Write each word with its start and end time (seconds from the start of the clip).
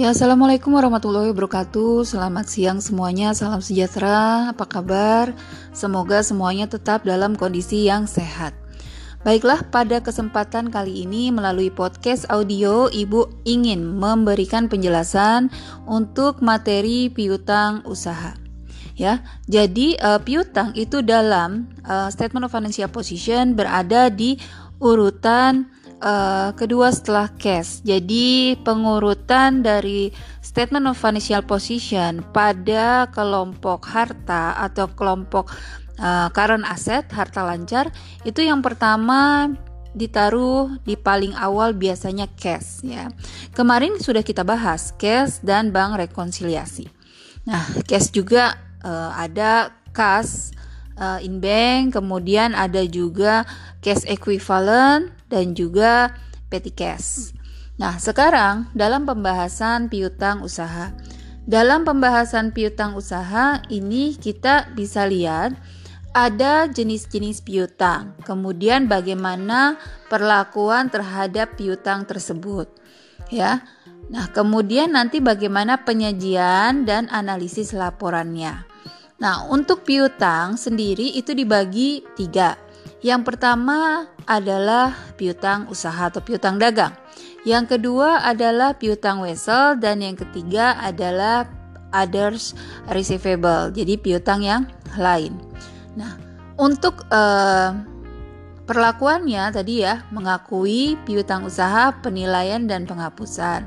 Ya, 0.00 0.16
Assalamualaikum 0.16 0.72
warahmatullahi 0.80 1.28
wabarakatuh 1.28 2.08
Selamat 2.08 2.48
siang 2.48 2.80
semuanya, 2.80 3.36
salam 3.36 3.60
sejahtera 3.60 4.48
Apa 4.48 4.64
kabar? 4.64 5.36
Semoga 5.76 6.24
semuanya 6.24 6.64
tetap 6.64 7.04
dalam 7.04 7.36
kondisi 7.36 7.84
yang 7.84 8.08
sehat 8.08 8.56
Baiklah, 9.28 9.60
pada 9.68 10.00
kesempatan 10.00 10.72
kali 10.72 11.04
ini 11.04 11.28
melalui 11.28 11.68
podcast 11.68 12.24
audio 12.32 12.88
Ibu 12.88 13.44
ingin 13.44 14.00
memberikan 14.00 14.72
penjelasan 14.72 15.52
untuk 15.84 16.40
materi 16.40 17.12
piutang 17.12 17.84
usaha 17.84 18.32
ya. 18.96 19.20
Jadi 19.52 20.00
uh, 20.00 20.16
piutang 20.24 20.72
itu 20.80 21.04
dalam 21.04 21.68
uh, 21.84 22.08
statement 22.08 22.48
of 22.48 22.52
financial 22.56 22.88
position 22.88 23.52
berada 23.52 24.08
di 24.08 24.40
urutan 24.80 25.68
uh, 26.00 26.50
kedua 26.56 26.90
setelah 26.90 27.30
cash. 27.36 27.84
Jadi 27.84 28.56
pengurutan 28.60 29.62
dari 29.64 30.10
statement 30.40 30.90
of 30.90 30.98
financial 30.98 31.44
position 31.44 32.24
pada 32.34 33.08
kelompok 33.12 33.86
harta 33.88 34.56
atau 34.58 34.88
kelompok 34.92 35.52
uh, 36.00 36.28
current 36.32 36.64
asset 36.66 37.06
harta 37.12 37.44
lancar 37.44 37.92
itu 38.24 38.44
yang 38.44 38.64
pertama 38.64 39.52
ditaruh 39.90 40.70
di 40.86 40.94
paling 40.94 41.34
awal 41.34 41.74
biasanya 41.74 42.30
cash 42.38 42.86
ya. 42.86 43.10
Kemarin 43.54 43.98
sudah 43.98 44.22
kita 44.22 44.46
bahas 44.46 44.94
cash 44.96 45.42
dan 45.42 45.74
bank 45.74 45.98
rekonsiliasi. 45.98 46.86
Nah, 47.48 47.64
cash 47.88 48.14
juga 48.14 48.54
uh, 48.86 49.10
ada 49.18 49.74
kas 49.90 50.54
uh, 50.94 51.18
in 51.18 51.42
bank, 51.42 51.98
kemudian 51.98 52.54
ada 52.54 52.86
juga 52.86 53.42
cash 53.82 54.06
equivalent 54.06 55.10
dan 55.30 55.54
juga 55.54 56.12
petty 56.50 56.74
cash. 56.74 57.32
Nah, 57.80 57.96
sekarang 57.96 58.68
dalam 58.76 59.08
pembahasan 59.08 59.88
piutang 59.88 60.44
usaha. 60.44 60.92
Dalam 61.48 61.88
pembahasan 61.88 62.52
piutang 62.52 62.92
usaha 62.92 63.64
ini 63.72 64.12
kita 64.18 64.68
bisa 64.76 65.08
lihat 65.08 65.56
ada 66.12 66.68
jenis-jenis 66.68 67.40
piutang. 67.40 68.18
Kemudian 68.26 68.90
bagaimana 68.90 69.80
perlakuan 70.12 70.92
terhadap 70.92 71.56
piutang 71.56 72.04
tersebut. 72.04 72.68
Ya. 73.32 73.64
Nah, 74.10 74.26
kemudian 74.28 74.92
nanti 74.92 75.22
bagaimana 75.22 75.86
penyajian 75.86 76.82
dan 76.82 77.06
analisis 77.14 77.70
laporannya. 77.70 78.66
Nah, 79.22 79.46
untuk 79.48 79.86
piutang 79.86 80.58
sendiri 80.58 81.14
itu 81.14 81.30
dibagi 81.30 82.02
tiga. 82.18 82.58
Yang 83.00 83.32
pertama 83.32 84.12
adalah 84.28 84.92
piutang 85.16 85.72
usaha 85.72 86.12
atau 86.12 86.20
piutang 86.20 86.60
dagang. 86.60 86.92
Yang 87.48 87.76
kedua 87.76 88.20
adalah 88.20 88.76
piutang 88.76 89.24
wesel 89.24 89.80
dan 89.80 90.04
yang 90.04 90.12
ketiga 90.20 90.76
adalah 90.76 91.48
others 91.96 92.52
receivable. 92.92 93.72
Jadi 93.72 93.96
piutang 93.96 94.44
yang 94.44 94.68
lain. 95.00 95.32
Nah, 95.96 96.20
untuk 96.60 97.08
uh, 97.08 97.72
perlakuannya 98.68 99.48
tadi 99.48 99.80
ya 99.80 100.04
mengakui 100.12 101.00
piutang 101.08 101.48
usaha, 101.48 101.96
penilaian 102.04 102.68
dan 102.68 102.84
penghapusan. 102.84 103.64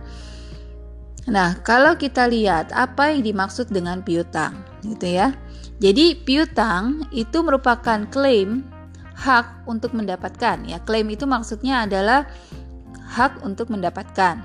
Nah, 1.26 1.58
kalau 1.66 1.96
kita 1.98 2.30
lihat 2.30 2.70
apa 2.70 3.16
yang 3.16 3.24
dimaksud 3.24 3.72
dengan 3.72 4.04
piutang, 4.06 4.60
gitu 4.86 5.08
ya. 5.08 5.34
Jadi 5.80 6.20
piutang 6.22 7.08
itu 7.16 7.42
merupakan 7.42 8.06
klaim 8.12 8.64
hak 9.24 9.64
untuk 9.64 9.96
mendapatkan 9.96 10.60
ya. 10.68 10.84
Klaim 10.84 11.08
itu 11.08 11.24
maksudnya 11.24 11.88
adalah 11.88 12.28
hak 13.16 13.40
untuk 13.48 13.72
mendapatkan. 13.72 14.44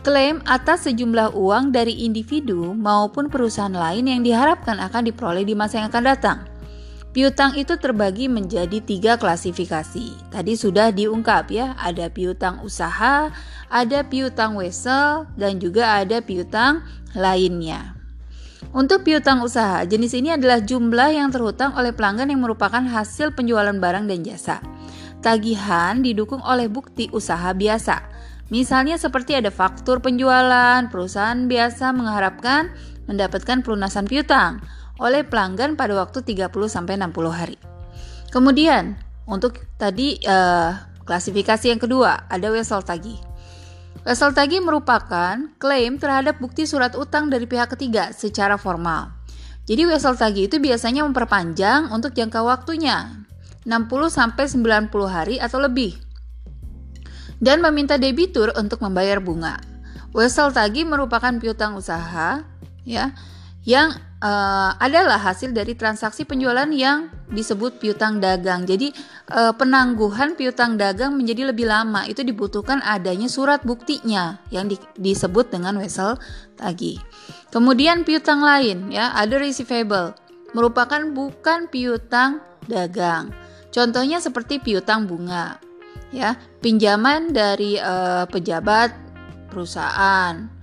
Klaim 0.00 0.40
atas 0.48 0.88
sejumlah 0.88 1.36
uang 1.36 1.76
dari 1.76 2.08
individu 2.08 2.72
maupun 2.72 3.28
perusahaan 3.28 3.68
lain 3.68 4.08
yang 4.08 4.24
diharapkan 4.24 4.80
akan 4.80 5.12
diperoleh 5.12 5.44
di 5.44 5.52
masa 5.52 5.84
yang 5.84 5.92
akan 5.92 6.04
datang. 6.08 6.38
Piutang 7.10 7.58
itu 7.58 7.76
terbagi 7.76 8.30
menjadi 8.30 8.80
tiga 8.80 9.20
klasifikasi. 9.20 10.30
Tadi 10.32 10.52
sudah 10.56 10.88
diungkap 10.94 11.52
ya, 11.52 11.76
ada 11.76 12.06
piutang 12.08 12.62
usaha, 12.64 13.28
ada 13.68 13.98
piutang 14.06 14.56
wesel, 14.56 15.26
dan 15.34 15.60
juga 15.60 16.00
ada 16.00 16.22
piutang 16.22 16.86
lainnya. 17.12 17.99
Untuk 18.70 19.02
piutang 19.02 19.42
usaha, 19.42 19.82
jenis 19.82 20.14
ini 20.14 20.30
adalah 20.30 20.62
jumlah 20.62 21.10
yang 21.10 21.34
terhutang 21.34 21.74
oleh 21.74 21.90
pelanggan 21.90 22.30
yang 22.30 22.38
merupakan 22.38 22.78
hasil 22.78 23.34
penjualan 23.34 23.74
barang 23.74 24.06
dan 24.06 24.22
jasa. 24.22 24.62
Tagihan 25.18 25.98
didukung 25.98 26.38
oleh 26.46 26.70
bukti 26.70 27.10
usaha 27.10 27.50
biasa. 27.50 27.98
Misalnya 28.54 28.94
seperti 28.94 29.34
ada 29.34 29.50
faktur 29.50 29.98
penjualan, 29.98 30.86
perusahaan 30.86 31.50
biasa 31.50 31.90
mengharapkan 31.90 32.70
mendapatkan 33.10 33.66
pelunasan 33.66 34.06
piutang 34.06 34.62
oleh 35.02 35.26
pelanggan 35.26 35.74
pada 35.74 35.98
waktu 35.98 36.22
30 36.22 36.46
sampai 36.70 36.94
60 36.94 37.10
hari. 37.26 37.58
Kemudian, 38.30 38.94
untuk 39.26 39.66
tadi 39.82 40.22
uh, 40.30 40.78
klasifikasi 41.02 41.74
yang 41.74 41.82
kedua, 41.82 42.30
ada 42.30 42.46
wesel 42.54 42.86
tagih. 42.86 43.29
Wesel 44.00 44.32
tagih 44.32 44.64
merupakan 44.64 45.36
klaim 45.60 46.00
terhadap 46.00 46.40
bukti 46.40 46.64
surat 46.64 46.96
utang 46.96 47.28
dari 47.28 47.44
pihak 47.44 47.76
ketiga 47.76 48.16
secara 48.16 48.56
formal. 48.56 49.12
Jadi 49.68 49.84
wesel 49.84 50.16
tagih 50.16 50.48
itu 50.48 50.56
biasanya 50.56 51.04
memperpanjang 51.04 51.92
untuk 51.92 52.16
jangka 52.16 52.40
waktunya 52.40 53.28
60 53.68 53.86
sampai 54.08 54.44
90 54.48 54.88
hari 55.04 55.36
atau 55.36 55.60
lebih 55.60 56.00
dan 57.44 57.60
meminta 57.60 58.00
debitur 58.00 58.56
untuk 58.56 58.80
membayar 58.80 59.20
bunga. 59.20 59.60
Wesel 60.16 60.48
tagih 60.50 60.88
merupakan 60.88 61.30
piutang 61.36 61.76
usaha 61.76 62.40
ya 62.88 63.12
yang 63.70 63.94
uh, 64.18 64.74
adalah 64.82 65.22
hasil 65.22 65.54
dari 65.54 65.78
transaksi 65.78 66.26
penjualan 66.26 66.66
yang 66.74 67.06
disebut 67.30 67.78
piutang 67.78 68.18
dagang. 68.18 68.66
Jadi 68.66 68.90
uh, 69.30 69.54
penangguhan 69.54 70.34
piutang 70.34 70.74
dagang 70.74 71.14
menjadi 71.14 71.54
lebih 71.54 71.70
lama. 71.70 72.02
Itu 72.10 72.26
dibutuhkan 72.26 72.82
adanya 72.82 73.30
surat 73.30 73.62
buktinya 73.62 74.42
yang 74.50 74.66
di, 74.66 74.74
disebut 74.98 75.54
dengan 75.54 75.78
wesel 75.78 76.18
tagih. 76.58 76.98
Kemudian 77.54 78.02
piutang 78.02 78.42
lain 78.42 78.90
ya, 78.90 79.14
ada 79.14 79.38
receivable 79.38 80.18
merupakan 80.50 80.98
bukan 81.14 81.70
piutang 81.70 82.42
dagang. 82.66 83.30
Contohnya 83.70 84.18
seperti 84.18 84.58
piutang 84.58 85.06
bunga. 85.06 85.62
Ya, 86.10 86.34
pinjaman 86.58 87.30
dari 87.30 87.78
uh, 87.78 88.26
pejabat 88.26 88.90
perusahaan 89.46 90.59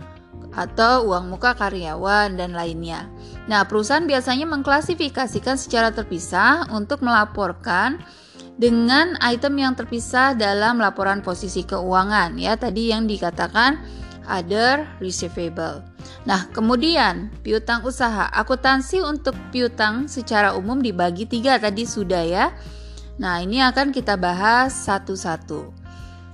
atau 0.58 1.14
uang 1.14 1.30
muka 1.30 1.54
karyawan 1.54 2.34
dan 2.34 2.58
lainnya. 2.58 3.06
Nah, 3.46 3.64
perusahaan 3.70 4.04
biasanya 4.04 4.50
mengklasifikasikan 4.50 5.56
secara 5.56 5.94
terpisah 5.94 6.66
untuk 6.74 7.06
melaporkan 7.06 8.02
dengan 8.58 9.14
item 9.22 9.62
yang 9.62 9.74
terpisah 9.78 10.34
dalam 10.34 10.82
laporan 10.82 11.22
posisi 11.22 11.62
keuangan 11.62 12.42
ya 12.42 12.58
tadi 12.58 12.90
yang 12.90 13.06
dikatakan 13.06 13.78
other 14.26 14.84
receivable. 14.98 15.86
Nah, 16.26 16.50
kemudian 16.52 17.32
piutang 17.46 17.86
usaha, 17.88 18.28
akuntansi 18.34 19.00
untuk 19.00 19.38
piutang 19.54 20.12
secara 20.12 20.58
umum 20.58 20.82
dibagi 20.82 21.24
tiga 21.24 21.56
tadi 21.62 21.88
sudah 21.88 22.24
ya. 22.26 22.46
Nah, 23.22 23.40
ini 23.40 23.64
akan 23.64 23.96
kita 23.96 24.20
bahas 24.20 24.76
satu-satu 24.76 25.87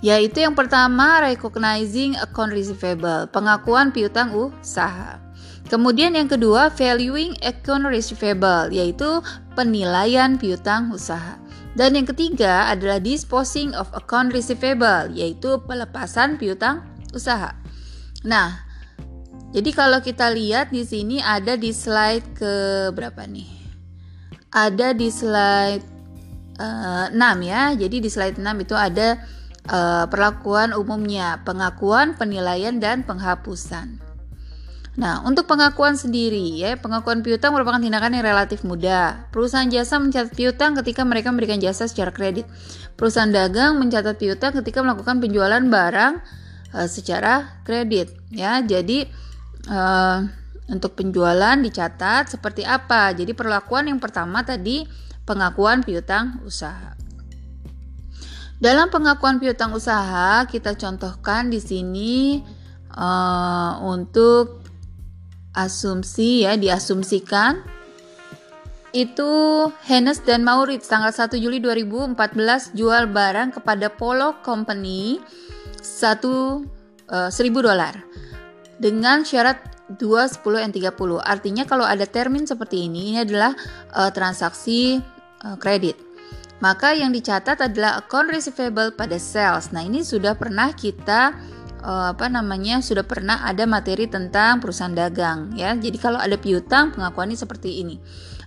yaitu 0.04 0.44
yang 0.44 0.52
pertama 0.52 1.24
recognizing 1.24 2.20
account 2.20 2.52
receivable, 2.52 3.24
pengakuan 3.32 3.96
piutang 3.96 4.36
usaha. 4.36 5.24
Kemudian 5.72 6.20
yang 6.20 6.28
kedua 6.28 6.68
valuing 6.76 7.40
account 7.40 7.88
receivable, 7.88 8.68
yaitu 8.68 9.24
penilaian 9.56 10.36
piutang 10.36 10.92
usaha. 10.92 11.40
Dan 11.74 11.96
yang 11.96 12.06
ketiga 12.06 12.68
adalah 12.68 13.00
disposing 13.00 13.72
of 13.74 13.88
account 13.96 14.36
receivable, 14.36 15.08
yaitu 15.16 15.56
pelepasan 15.64 16.36
piutang 16.36 16.84
usaha. 17.16 17.56
Nah, 18.28 18.60
jadi 19.56 19.72
kalau 19.72 20.04
kita 20.04 20.36
lihat 20.36 20.76
di 20.76 20.84
sini 20.84 21.24
ada 21.24 21.56
di 21.56 21.72
slide 21.72 22.28
ke 22.36 22.54
berapa 22.92 23.24
nih? 23.24 23.50
Ada 24.52 24.92
di 24.92 25.08
slide 25.10 25.86
uh, 26.60 27.08
eh, 27.10 27.40
6 27.40 27.50
ya. 27.50 27.64
Jadi 27.74 27.98
di 28.04 28.10
slide 28.12 28.38
6 28.38 28.66
itu 28.68 28.76
ada 28.78 29.18
uh, 29.70 30.06
perlakuan 30.12 30.76
umumnya, 30.76 31.40
pengakuan, 31.48 32.16
penilaian, 32.20 32.76
dan 32.80 33.04
penghapusan. 33.08 34.00
Nah, 34.94 35.26
untuk 35.26 35.50
pengakuan 35.50 35.98
sendiri, 35.98 36.54
ya, 36.54 36.78
pengakuan 36.78 37.26
piutang 37.26 37.50
merupakan 37.58 37.82
tindakan 37.82 38.14
yang 38.14 38.26
relatif 38.30 38.62
mudah. 38.62 39.26
Perusahaan 39.34 39.66
jasa 39.66 39.98
mencatat 39.98 40.38
piutang 40.38 40.78
ketika 40.78 41.02
mereka 41.02 41.34
memberikan 41.34 41.58
jasa 41.58 41.90
secara 41.90 42.14
kredit. 42.14 42.46
Perusahaan 42.94 43.30
dagang 43.30 43.82
mencatat 43.82 44.22
piutang 44.22 44.54
ketika 44.62 44.86
melakukan 44.86 45.18
penjualan 45.18 45.66
barang 45.66 46.14
uh, 46.78 46.86
secara 46.86 47.58
kredit. 47.66 48.14
Ya, 48.30 48.62
jadi 48.62 49.10
uh, 49.66 50.30
untuk 50.70 50.94
penjualan 50.94 51.58
dicatat 51.58 52.30
seperti 52.30 52.62
apa? 52.62 53.18
Jadi 53.18 53.34
perlakuan 53.34 53.90
yang 53.90 53.98
pertama 53.98 54.46
tadi 54.46 54.86
pengakuan 55.26 55.82
piutang 55.82 56.38
usaha. 56.46 57.03
Dalam 58.64 58.88
pengakuan 58.88 59.44
piutang 59.44 59.76
usaha, 59.76 60.48
kita 60.48 60.80
contohkan 60.80 61.52
di 61.52 61.60
sini 61.60 62.40
uh, 62.96 63.76
untuk 63.84 64.64
asumsi 65.52 66.48
ya 66.48 66.56
diasumsikan 66.56 67.60
itu 68.96 69.32
Hennes 69.84 70.24
dan 70.24 70.48
Maurits 70.48 70.88
tanggal 70.88 71.12
1 71.12 71.44
Juli 71.44 71.60
2014 71.60 72.72
jual 72.72 73.12
barang 73.12 73.60
kepada 73.60 73.92
Polo 73.92 74.40
Company 74.40 75.20
satu 75.84 76.64
uh, 77.12 77.28
1000 77.28 77.52
dolar 77.60 78.00
dengan 78.80 79.28
syarat 79.28 79.60
2 79.92 80.00
10 80.40 80.40
and 80.64 80.72
30. 80.72 80.88
Artinya 81.20 81.68
kalau 81.68 81.84
ada 81.84 82.08
termin 82.08 82.48
seperti 82.48 82.88
ini 82.88 83.12
ini 83.12 83.28
adalah 83.28 83.52
uh, 83.92 84.08
transaksi 84.16 85.04
uh, 85.44 85.60
kredit. 85.60 86.13
Maka 86.64 86.96
yang 86.96 87.12
dicatat 87.12 87.60
adalah 87.60 88.00
account 88.00 88.32
receivable 88.32 88.96
pada 88.96 89.20
sales. 89.20 89.76
Nah, 89.76 89.84
ini 89.84 90.00
sudah 90.00 90.32
pernah 90.40 90.72
kita 90.72 91.36
uh, 91.84 92.16
apa 92.16 92.32
namanya? 92.32 92.80
sudah 92.80 93.04
pernah 93.04 93.44
ada 93.44 93.68
materi 93.68 94.08
tentang 94.08 94.64
perusahaan 94.64 94.96
dagang 94.96 95.52
ya. 95.60 95.76
Jadi 95.76 96.00
kalau 96.00 96.24
ada 96.24 96.40
piutang 96.40 96.96
pengakuannya 96.96 97.36
seperti 97.36 97.84
ini. 97.84 98.00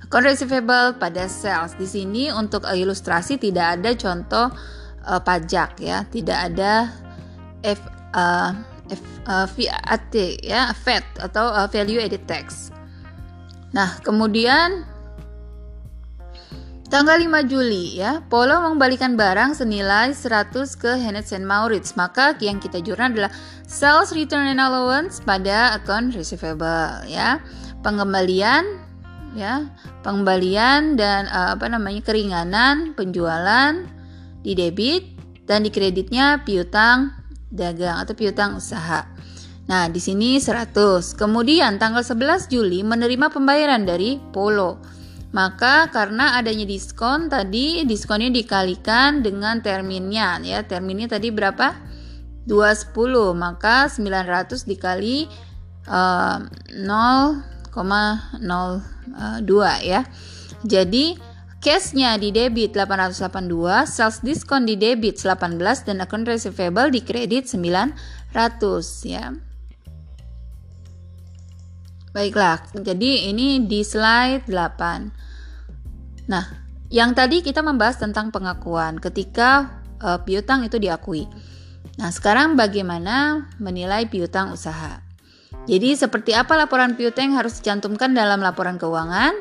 Account 0.08 0.32
receivable 0.32 0.96
pada 0.96 1.28
sales. 1.28 1.76
Di 1.76 1.84
sini 1.84 2.32
untuk 2.32 2.64
ilustrasi 2.64 3.36
tidak 3.36 3.76
ada 3.76 3.92
contoh 3.92 4.48
uh, 5.04 5.20
pajak 5.20 5.76
ya, 5.84 6.08
tidak 6.08 6.56
ada 6.56 6.88
F, 7.60 7.84
uh, 8.16 8.56
uh, 9.28 9.44
VAT 9.44 10.40
ya, 10.40 10.72
VAT 10.72 11.04
atau 11.20 11.52
value 11.68 12.00
added 12.00 12.24
tax. 12.24 12.72
Nah, 13.76 14.00
kemudian 14.00 14.95
Tanggal 16.86 17.18
5 17.18 17.50
Juli 17.50 17.98
ya, 17.98 18.22
Polo 18.30 18.62
mengembalikan 18.62 19.18
barang 19.18 19.58
senilai 19.58 20.14
100 20.14 20.54
ke 20.78 20.94
Hennet 20.94 21.26
St. 21.26 21.42
Maurits. 21.42 21.98
Maka 21.98 22.38
yang 22.38 22.62
kita 22.62 22.78
jurnan 22.78 23.10
adalah 23.10 23.34
sales 23.66 24.14
return 24.14 24.46
and 24.46 24.62
allowance 24.62 25.18
pada 25.18 25.74
account 25.74 26.14
receivable 26.14 27.02
ya. 27.10 27.42
Pengembalian 27.82 28.86
ya 29.34 29.68
pengembalian 30.06 30.94
dan 30.94 31.26
uh, 31.28 31.58
apa 31.58 31.68
namanya 31.68 32.00
keringanan 32.06 32.96
penjualan 32.96 33.84
di 34.40 34.54
debit 34.54 35.10
dan 35.44 35.66
di 35.66 35.70
kreditnya 35.74 36.46
piutang 36.46 37.12
dagang 37.50 37.98
atau 37.98 38.14
piutang 38.14 38.62
usaha. 38.62 39.10
Nah, 39.66 39.90
di 39.90 39.98
sini 39.98 40.38
100. 40.38 41.18
Kemudian 41.18 41.82
tanggal 41.82 42.06
11 42.06 42.46
Juli 42.46 42.86
menerima 42.86 43.26
pembayaran 43.34 43.82
dari 43.82 44.22
Polo. 44.30 44.78
Maka 45.34 45.90
karena 45.90 46.38
adanya 46.38 46.64
diskon 46.64 47.26
tadi 47.26 47.82
diskonnya 47.82 48.30
dikalikan 48.30 49.20
dengan 49.20 49.60
terminnya 49.60 50.38
ya. 50.40 50.62
Terminnya 50.62 51.10
tadi 51.18 51.34
berapa? 51.34 51.74
210. 52.46 53.34
Maka 53.34 53.90
900 53.90 54.66
dikali 54.70 55.26
uh, 55.90 56.38
0,0 56.46 57.42
2 59.42 59.82
ya. 59.82 60.06
Jadi 60.66 61.18
cashnya 61.62 62.14
di 62.18 62.30
debit 62.30 62.74
882, 62.74 63.90
sales 63.90 64.18
diskon 64.22 64.66
di 64.66 64.78
debit 64.78 65.18
18 65.18 65.86
dan 65.86 66.02
account 66.02 66.26
receivable 66.26 66.88
di 66.90 67.00
kredit 67.02 67.50
900 67.50 67.92
ya. 69.06 69.34
Baiklah, 72.16 72.64
jadi 72.72 73.28
ini 73.28 73.68
di 73.68 73.84
slide 73.84 74.48
8. 74.48 76.32
Nah, 76.32 76.48
yang 76.88 77.12
tadi 77.12 77.44
kita 77.44 77.60
membahas 77.60 78.00
tentang 78.00 78.32
pengakuan 78.32 78.96
ketika 78.96 79.84
uh, 80.00 80.16
piutang 80.24 80.64
itu 80.64 80.80
diakui. 80.80 81.28
Nah, 82.00 82.08
sekarang 82.08 82.56
bagaimana 82.56 83.44
menilai 83.60 84.08
piutang 84.08 84.48
usaha? 84.48 85.04
Jadi 85.68 85.92
seperti 85.92 86.32
apa 86.32 86.56
laporan 86.56 86.96
piutang 86.96 87.36
harus 87.36 87.60
dicantumkan 87.60 88.16
dalam 88.16 88.40
laporan 88.40 88.80
keuangan? 88.80 89.36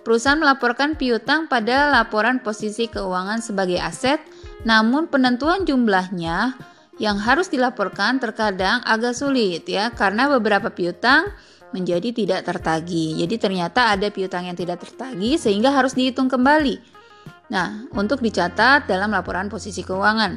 Perusahaan 0.00 0.40
melaporkan 0.40 0.96
piutang 0.96 1.44
pada 1.44 1.92
laporan 1.92 2.40
posisi 2.40 2.88
keuangan 2.88 3.44
sebagai 3.44 3.76
aset, 3.84 4.24
namun 4.64 5.12
penentuan 5.12 5.68
jumlahnya 5.68 6.56
yang 6.96 7.18
harus 7.18 7.50
dilaporkan 7.50 8.22
terkadang 8.22 8.80
agak 8.86 9.12
sulit 9.18 9.66
ya 9.66 9.90
karena 9.90 10.30
beberapa 10.30 10.70
piutang 10.70 11.26
menjadi 11.74 12.14
tidak 12.14 12.46
tertagi. 12.46 13.18
Jadi 13.18 13.34
ternyata 13.34 13.90
ada 13.90 14.06
piutang 14.14 14.46
yang 14.46 14.54
tidak 14.54 14.86
tertagi 14.86 15.34
sehingga 15.34 15.74
harus 15.74 15.98
dihitung 15.98 16.30
kembali. 16.30 16.78
Nah, 17.50 17.90
untuk 17.98 18.22
dicatat 18.22 18.86
dalam 18.86 19.10
laporan 19.10 19.50
posisi 19.50 19.82
keuangan. 19.82 20.32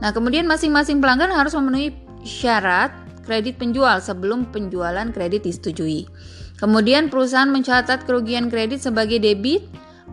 Nah, 0.00 0.10
kemudian 0.16 0.48
masing-masing 0.48 1.04
pelanggan 1.04 1.30
harus 1.30 1.52
memenuhi 1.52 1.92
syarat 2.24 2.90
kredit 3.28 3.60
penjual 3.60 4.00
sebelum 4.00 4.48
penjualan 4.48 5.12
kredit 5.12 5.44
disetujui. 5.44 6.08
Kemudian 6.56 7.12
perusahaan 7.12 7.52
mencatat 7.52 8.08
kerugian 8.08 8.48
kredit 8.48 8.82
sebagai 8.82 9.20
debit 9.22 9.62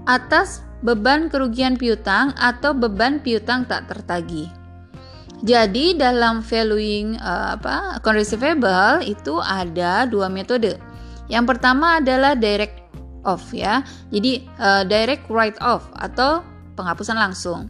atas 0.06 0.62
beban 0.86 1.32
kerugian 1.34 1.80
piutang 1.80 2.36
atau 2.38 2.76
beban 2.78 3.24
piutang 3.24 3.66
tak 3.66 3.90
tertagih. 3.90 4.65
Jadi 5.44 6.00
dalam 6.00 6.40
valuing 6.40 7.20
uh, 7.20 7.60
apa 7.60 8.00
account 8.00 8.16
receivable 8.16 9.04
itu 9.04 9.42
ada 9.44 10.08
dua 10.08 10.32
metode. 10.32 10.80
Yang 11.28 11.46
pertama 11.56 12.00
adalah 12.00 12.38
direct 12.38 12.86
off 13.28 13.52
ya. 13.52 13.84
Jadi 14.14 14.46
uh, 14.62 14.88
direct 14.88 15.28
write 15.28 15.60
off 15.60 15.90
atau 15.98 16.46
penghapusan 16.80 17.18
langsung. 17.20 17.68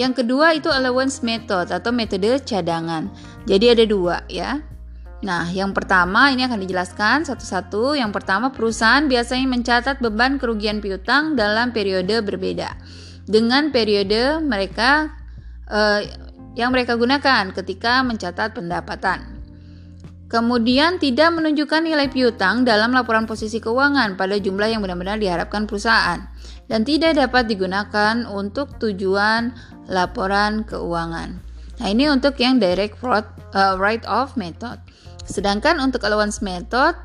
Yang 0.00 0.24
kedua 0.24 0.56
itu 0.56 0.72
allowance 0.72 1.20
method 1.20 1.68
atau 1.68 1.92
metode 1.92 2.40
cadangan. 2.48 3.12
Jadi 3.44 3.66
ada 3.76 3.84
dua 3.84 4.24
ya. 4.32 4.64
Nah, 5.22 5.46
yang 5.54 5.70
pertama 5.70 6.34
ini 6.34 6.48
akan 6.48 6.58
dijelaskan 6.64 7.22
satu-satu. 7.22 7.94
Yang 7.94 8.10
pertama, 8.10 8.50
perusahaan 8.50 9.06
biasanya 9.06 9.46
mencatat 9.46 10.02
beban 10.02 10.34
kerugian 10.40 10.82
piutang 10.82 11.38
dalam 11.38 11.70
periode 11.70 12.18
berbeda 12.26 12.74
dengan 13.26 13.70
periode 13.70 14.42
mereka 14.42 15.14
eh, 15.70 16.10
yang 16.52 16.72
mereka 16.72 16.96
gunakan 16.96 17.52
ketika 17.56 18.04
mencatat 18.04 18.52
pendapatan. 18.52 19.42
Kemudian 20.32 20.96
tidak 20.96 21.28
menunjukkan 21.36 21.84
nilai 21.84 22.08
piutang 22.08 22.64
dalam 22.64 22.96
laporan 22.96 23.28
posisi 23.28 23.60
keuangan 23.60 24.16
pada 24.16 24.40
jumlah 24.40 24.64
yang 24.64 24.80
benar-benar 24.80 25.20
diharapkan 25.20 25.68
perusahaan 25.68 26.24
dan 26.72 26.88
tidak 26.88 27.20
dapat 27.20 27.52
digunakan 27.52 28.24
untuk 28.24 28.80
tujuan 28.80 29.52
laporan 29.92 30.64
keuangan. 30.64 31.36
Nah, 31.76 31.88
ini 31.92 32.08
untuk 32.08 32.40
yang 32.40 32.56
direct 32.56 32.96
fraud, 32.96 33.28
uh, 33.52 33.76
write-off 33.76 34.32
method. 34.40 34.80
Sedangkan 35.28 35.76
untuk 35.84 36.00
allowance 36.08 36.40
method, 36.40 36.96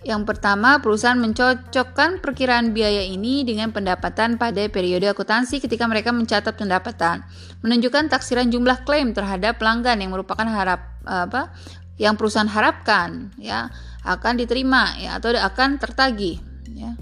yang 0.00 0.24
pertama, 0.24 0.80
perusahaan 0.80 1.20
mencocokkan 1.20 2.24
perkiraan 2.24 2.72
biaya 2.72 3.04
ini 3.04 3.44
dengan 3.44 3.68
pendapatan 3.68 4.40
pada 4.40 4.64
periode 4.72 5.04
akuntansi 5.12 5.60
ketika 5.60 5.84
mereka 5.84 6.08
mencatat 6.08 6.56
pendapatan, 6.56 7.20
menunjukkan 7.60 8.08
taksiran 8.08 8.48
jumlah 8.48 8.88
klaim 8.88 9.12
terhadap 9.12 9.60
pelanggan 9.60 10.00
yang 10.00 10.08
merupakan 10.08 10.48
harap 10.48 10.96
apa 11.04 11.52
yang 12.00 12.16
perusahaan 12.16 12.48
harapkan 12.48 13.28
ya 13.36 13.68
akan 14.08 14.40
diterima 14.40 14.96
ya 14.96 15.20
atau 15.20 15.36
akan 15.36 15.76
tertagih 15.76 16.40
ya. 16.72 16.96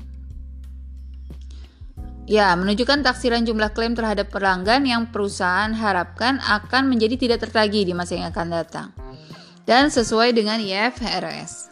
Ya, 2.28 2.52
menunjukkan 2.60 3.06
taksiran 3.06 3.48
jumlah 3.48 3.72
klaim 3.72 3.96
terhadap 3.96 4.28
pelanggan 4.28 4.84
yang 4.84 5.08
perusahaan 5.08 5.72
harapkan 5.72 6.36
akan 6.44 6.90
menjadi 6.90 7.16
tidak 7.16 7.48
tertagih 7.48 7.88
di 7.88 7.96
masa 7.96 8.20
yang 8.20 8.28
akan 8.28 8.52
datang 8.52 8.88
dan 9.64 9.88
sesuai 9.88 10.36
dengan 10.36 10.60
IFRS. 10.60 11.67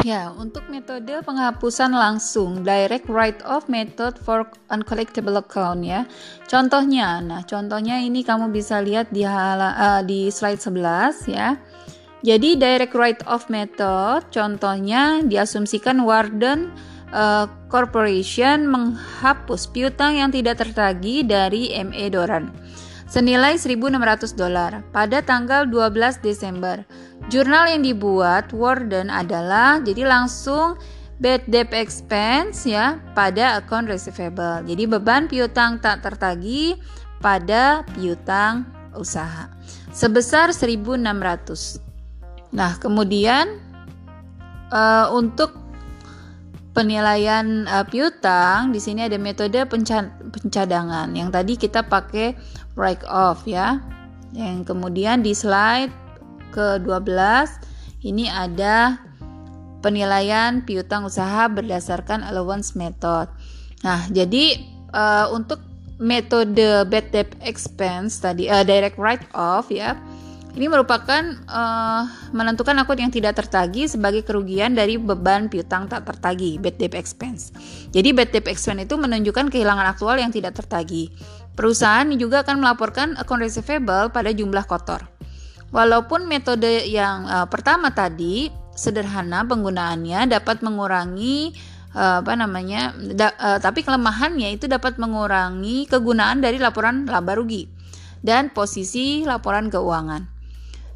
Ya, 0.00 0.32
untuk 0.32 0.72
metode 0.72 1.20
penghapusan 1.20 1.92
langsung 1.92 2.64
direct 2.64 3.12
write-off 3.12 3.68
method 3.68 4.16
for 4.16 4.48
uncollectible 4.72 5.36
account 5.36 5.84
ya. 5.84 6.08
Contohnya, 6.48 7.20
nah 7.20 7.44
contohnya 7.44 8.00
ini 8.00 8.24
kamu 8.24 8.48
bisa 8.48 8.80
lihat 8.80 9.12
di 9.12 9.20
hala, 9.20 9.76
uh, 9.76 10.00
di 10.00 10.32
slide 10.32 10.64
11 10.64 11.28
ya. 11.28 11.60
Jadi 12.24 12.56
direct 12.56 12.96
write-off 12.96 13.52
method 13.52 14.24
contohnya 14.32 15.20
diasumsikan 15.28 16.00
Warden 16.08 16.72
uh, 17.12 17.44
Corporation 17.68 18.64
menghapus 18.64 19.68
piutang 19.70 20.16
yang 20.16 20.32
tidak 20.32 20.64
tertagih 20.64 21.28
dari 21.28 21.68
ME 21.84 22.08
Doran 22.08 22.48
senilai 23.12 23.60
1.600 23.60 24.32
dolar 24.40 24.80
pada 24.88 25.20
tanggal 25.20 25.68
12 25.68 26.24
Desember. 26.24 26.80
Jurnal 27.30 27.70
yang 27.70 27.82
dibuat 27.86 28.50
Warden 28.50 29.12
adalah 29.12 29.78
jadi 29.78 30.06
langsung 30.06 30.74
bad 31.22 31.46
debt 31.46 31.70
expense 31.70 32.66
ya 32.66 32.98
pada 33.14 33.62
account 33.62 33.86
receivable. 33.86 34.66
Jadi 34.66 34.82
beban 34.90 35.30
piutang 35.30 35.78
tak 35.78 36.02
tertagi 36.02 36.74
pada 37.22 37.86
piutang 37.94 38.66
usaha 38.98 39.46
sebesar 39.94 40.50
1.600. 40.50 40.98
Nah, 42.52 42.76
kemudian 42.82 43.60
uh, 44.74 45.08
untuk 45.14 45.56
penilaian 46.72 47.68
uh, 47.68 47.84
piutang 47.84 48.72
di 48.72 48.80
sini 48.80 49.04
ada 49.04 49.20
metode 49.20 49.60
pencadangan 50.40 51.12
yang 51.12 51.28
tadi 51.28 51.60
kita 51.60 51.84
pakai 51.86 52.34
write 52.74 53.04
off 53.06 53.44
ya. 53.46 53.78
Yang 54.32 54.72
kemudian 54.72 55.20
di 55.20 55.36
slide 55.36 56.01
ke-12 56.52 57.48
ini 58.04 58.28
ada 58.28 59.00
penilaian 59.82 60.62
piutang 60.62 61.08
usaha 61.08 61.50
berdasarkan 61.50 62.22
allowance 62.22 62.78
method. 62.78 63.26
Nah, 63.82 64.06
jadi 64.14 64.62
uh, 64.94 65.32
untuk 65.34 65.58
metode 66.02 66.86
bad 66.90 67.14
debt 67.14 67.34
expense 67.42 68.18
tadi 68.18 68.50
uh, 68.50 68.62
direct 68.62 68.98
write 68.98 69.26
off 69.34 69.68
ya. 69.68 69.98
Ini 70.52 70.68
merupakan 70.68 71.24
uh, 71.48 72.04
menentukan 72.36 72.76
akun 72.76 73.00
yang 73.00 73.08
tidak 73.08 73.40
tertagi 73.40 73.88
sebagai 73.88 74.20
kerugian 74.20 74.76
dari 74.76 75.00
beban 75.00 75.48
piutang 75.48 75.88
tak 75.88 76.04
tertagi, 76.04 76.60
bad 76.60 76.76
debt 76.76 76.92
expense. 76.92 77.56
Jadi 77.88 78.12
bad 78.12 78.36
debt 78.36 78.44
expense 78.44 78.84
itu 78.84 79.00
menunjukkan 79.00 79.48
kehilangan 79.48 79.88
aktual 79.88 80.20
yang 80.20 80.28
tidak 80.28 80.52
tertagi. 80.52 81.08
Perusahaan 81.56 82.04
juga 82.20 82.44
akan 82.44 82.60
melaporkan 82.60 83.16
account 83.16 83.40
receivable 83.40 84.12
pada 84.12 84.28
jumlah 84.28 84.68
kotor. 84.68 85.08
Walaupun 85.72 86.28
metode 86.28 86.84
yang 86.84 87.24
uh, 87.24 87.48
pertama 87.48 87.96
tadi 87.96 88.52
sederhana 88.76 89.40
penggunaannya 89.48 90.28
dapat 90.28 90.60
mengurangi 90.60 91.56
uh, 91.96 92.20
apa 92.20 92.36
namanya, 92.36 92.92
da, 92.92 93.32
uh, 93.40 93.56
tapi 93.56 93.80
kelemahannya 93.80 94.52
itu 94.52 94.68
dapat 94.68 95.00
mengurangi 95.00 95.88
kegunaan 95.88 96.44
dari 96.44 96.60
laporan 96.60 97.08
laba 97.08 97.40
rugi 97.40 97.68
dan 98.20 98.52
posisi 98.52 99.24
laporan 99.24 99.72
keuangan. 99.72 100.28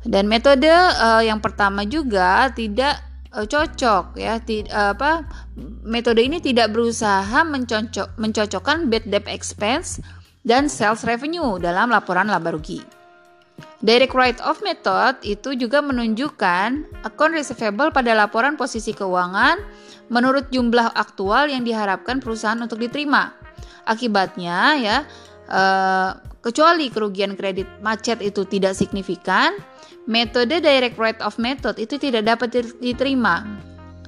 Dan 0.04 0.28
metode 0.28 0.70
uh, 0.70 1.24
yang 1.24 1.40
pertama 1.40 1.88
juga 1.88 2.52
tidak 2.52 3.00
uh, 3.32 3.48
cocok 3.48 4.20
ya, 4.20 4.38
Tid, 4.44 4.68
uh, 4.68 4.92
apa 4.92 5.24
metode 5.88 6.20
ini 6.20 6.38
tidak 6.38 6.76
berusaha 6.76 7.42
mencocok 7.48 8.14
mencocokkan 8.20 8.92
bad 8.92 9.08
debt 9.08 9.26
expense 9.26 10.04
dan 10.46 10.68
sales 10.68 11.02
revenue 11.02 11.56
dalam 11.58 11.90
laporan 11.90 12.28
laba 12.28 12.54
rugi. 12.54 12.95
Direct 13.80 14.12
write-off 14.12 14.60
method 14.60 15.20
itu 15.24 15.56
juga 15.56 15.80
menunjukkan 15.80 17.00
account 17.04 17.32
receivable 17.36 17.92
pada 17.92 18.12
laporan 18.12 18.56
posisi 18.56 18.92
keuangan 18.92 19.60
menurut 20.12 20.48
jumlah 20.52 20.92
aktual 20.96 21.48
yang 21.48 21.64
diharapkan 21.64 22.20
perusahaan 22.20 22.58
untuk 22.60 22.80
diterima. 22.80 23.32
Akibatnya 23.88 24.76
ya, 24.76 24.96
uh, 25.48 26.18
kecuali 26.44 26.88
kerugian 26.92 27.38
kredit 27.38 27.68
macet 27.80 28.20
itu 28.20 28.44
tidak 28.44 28.76
signifikan, 28.76 29.56
Metode 30.06 30.62
direct 30.62 30.94
write-off 31.02 31.34
method 31.34 31.82
itu 31.82 31.98
tidak 31.98 32.22
dapat 32.22 32.62
diterima 32.78 33.42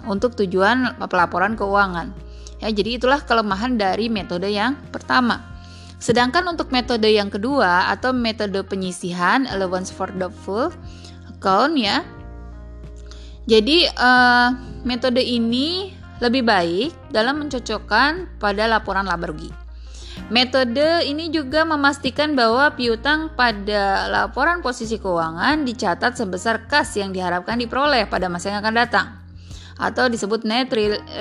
untuk 0.06 0.38
tujuan 0.38 0.94
pelaporan 1.10 1.58
keuangan. 1.58 2.14
Ya, 2.62 2.70
jadi 2.70 3.02
itulah 3.02 3.18
kelemahan 3.26 3.74
dari 3.74 4.06
metode 4.06 4.46
yang 4.46 4.78
pertama. 4.94 5.57
Sedangkan 5.98 6.46
untuk 6.46 6.70
metode 6.70 7.10
yang 7.10 7.26
kedua 7.26 7.90
atau 7.90 8.14
metode 8.14 8.62
penyisihan 8.62 9.50
allowance 9.50 9.90
for 9.90 10.10
full 10.46 10.70
account 11.26 11.74
ya. 11.74 12.06
Jadi 13.50 13.90
uh, 13.98 14.54
metode 14.86 15.18
ini 15.18 15.90
lebih 16.22 16.46
baik 16.46 16.90
dalam 17.10 17.42
mencocokkan 17.42 18.38
pada 18.38 18.70
laporan 18.70 19.06
laba 19.06 19.30
rugi. 19.30 19.50
Metode 20.28 21.06
ini 21.06 21.30
juga 21.30 21.62
memastikan 21.62 22.34
bahwa 22.34 22.74
piutang 22.74 23.32
pada 23.38 24.10
laporan 24.10 24.60
posisi 24.60 24.98
keuangan 24.98 25.62
dicatat 25.62 26.18
sebesar 26.18 26.66
kas 26.66 26.98
yang 26.98 27.14
diharapkan 27.14 27.54
diperoleh 27.54 28.10
pada 28.10 28.26
masa 28.26 28.50
yang 28.50 28.60
akan 28.60 28.76
datang 28.76 29.06
atau 29.78 30.10
disebut 30.10 30.42
net 30.42 30.68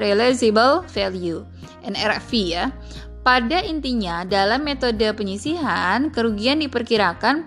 realizable 0.01 0.81
value 0.89 1.45
NRV 1.85 2.31
ya. 2.33 2.73
Pada 3.27 3.59
intinya 3.59 4.23
dalam 4.23 4.63
metode 4.63 5.03
penyisihan 5.11 6.07
kerugian 6.15 6.63
diperkirakan 6.63 7.43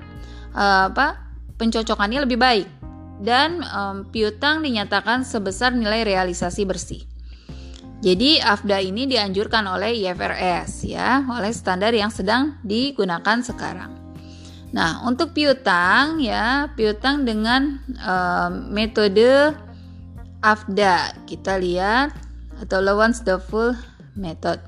uh, 0.52 0.92
apa 0.92 1.16
pencocokannya 1.56 2.28
lebih 2.28 2.36
baik 2.36 2.68
dan 3.24 3.64
um, 3.64 4.04
piutang 4.12 4.60
dinyatakan 4.60 5.24
sebesar 5.24 5.72
nilai 5.72 6.04
realisasi 6.04 6.68
bersih. 6.68 7.08
Jadi 8.04 8.44
AFDA 8.44 8.84
ini 8.84 9.08
dianjurkan 9.08 9.64
oleh 9.72 9.96
IFRS 10.04 10.84
ya, 10.84 11.24
oleh 11.32 11.48
standar 11.48 11.96
yang 11.96 12.12
sedang 12.12 12.60
digunakan 12.60 13.40
sekarang. 13.40 13.96
Nah, 14.76 15.00
untuk 15.08 15.32
piutang 15.32 16.20
ya, 16.20 16.68
piutang 16.76 17.24
dengan 17.24 17.80
uh, 18.04 18.52
metode 18.52 19.56
AFDA 20.44 21.24
kita 21.24 21.56
lihat 21.56 22.12
atau 22.60 22.84
allowance 22.84 23.24
the 23.24 23.40
full 23.40 23.72
method. 24.12 24.60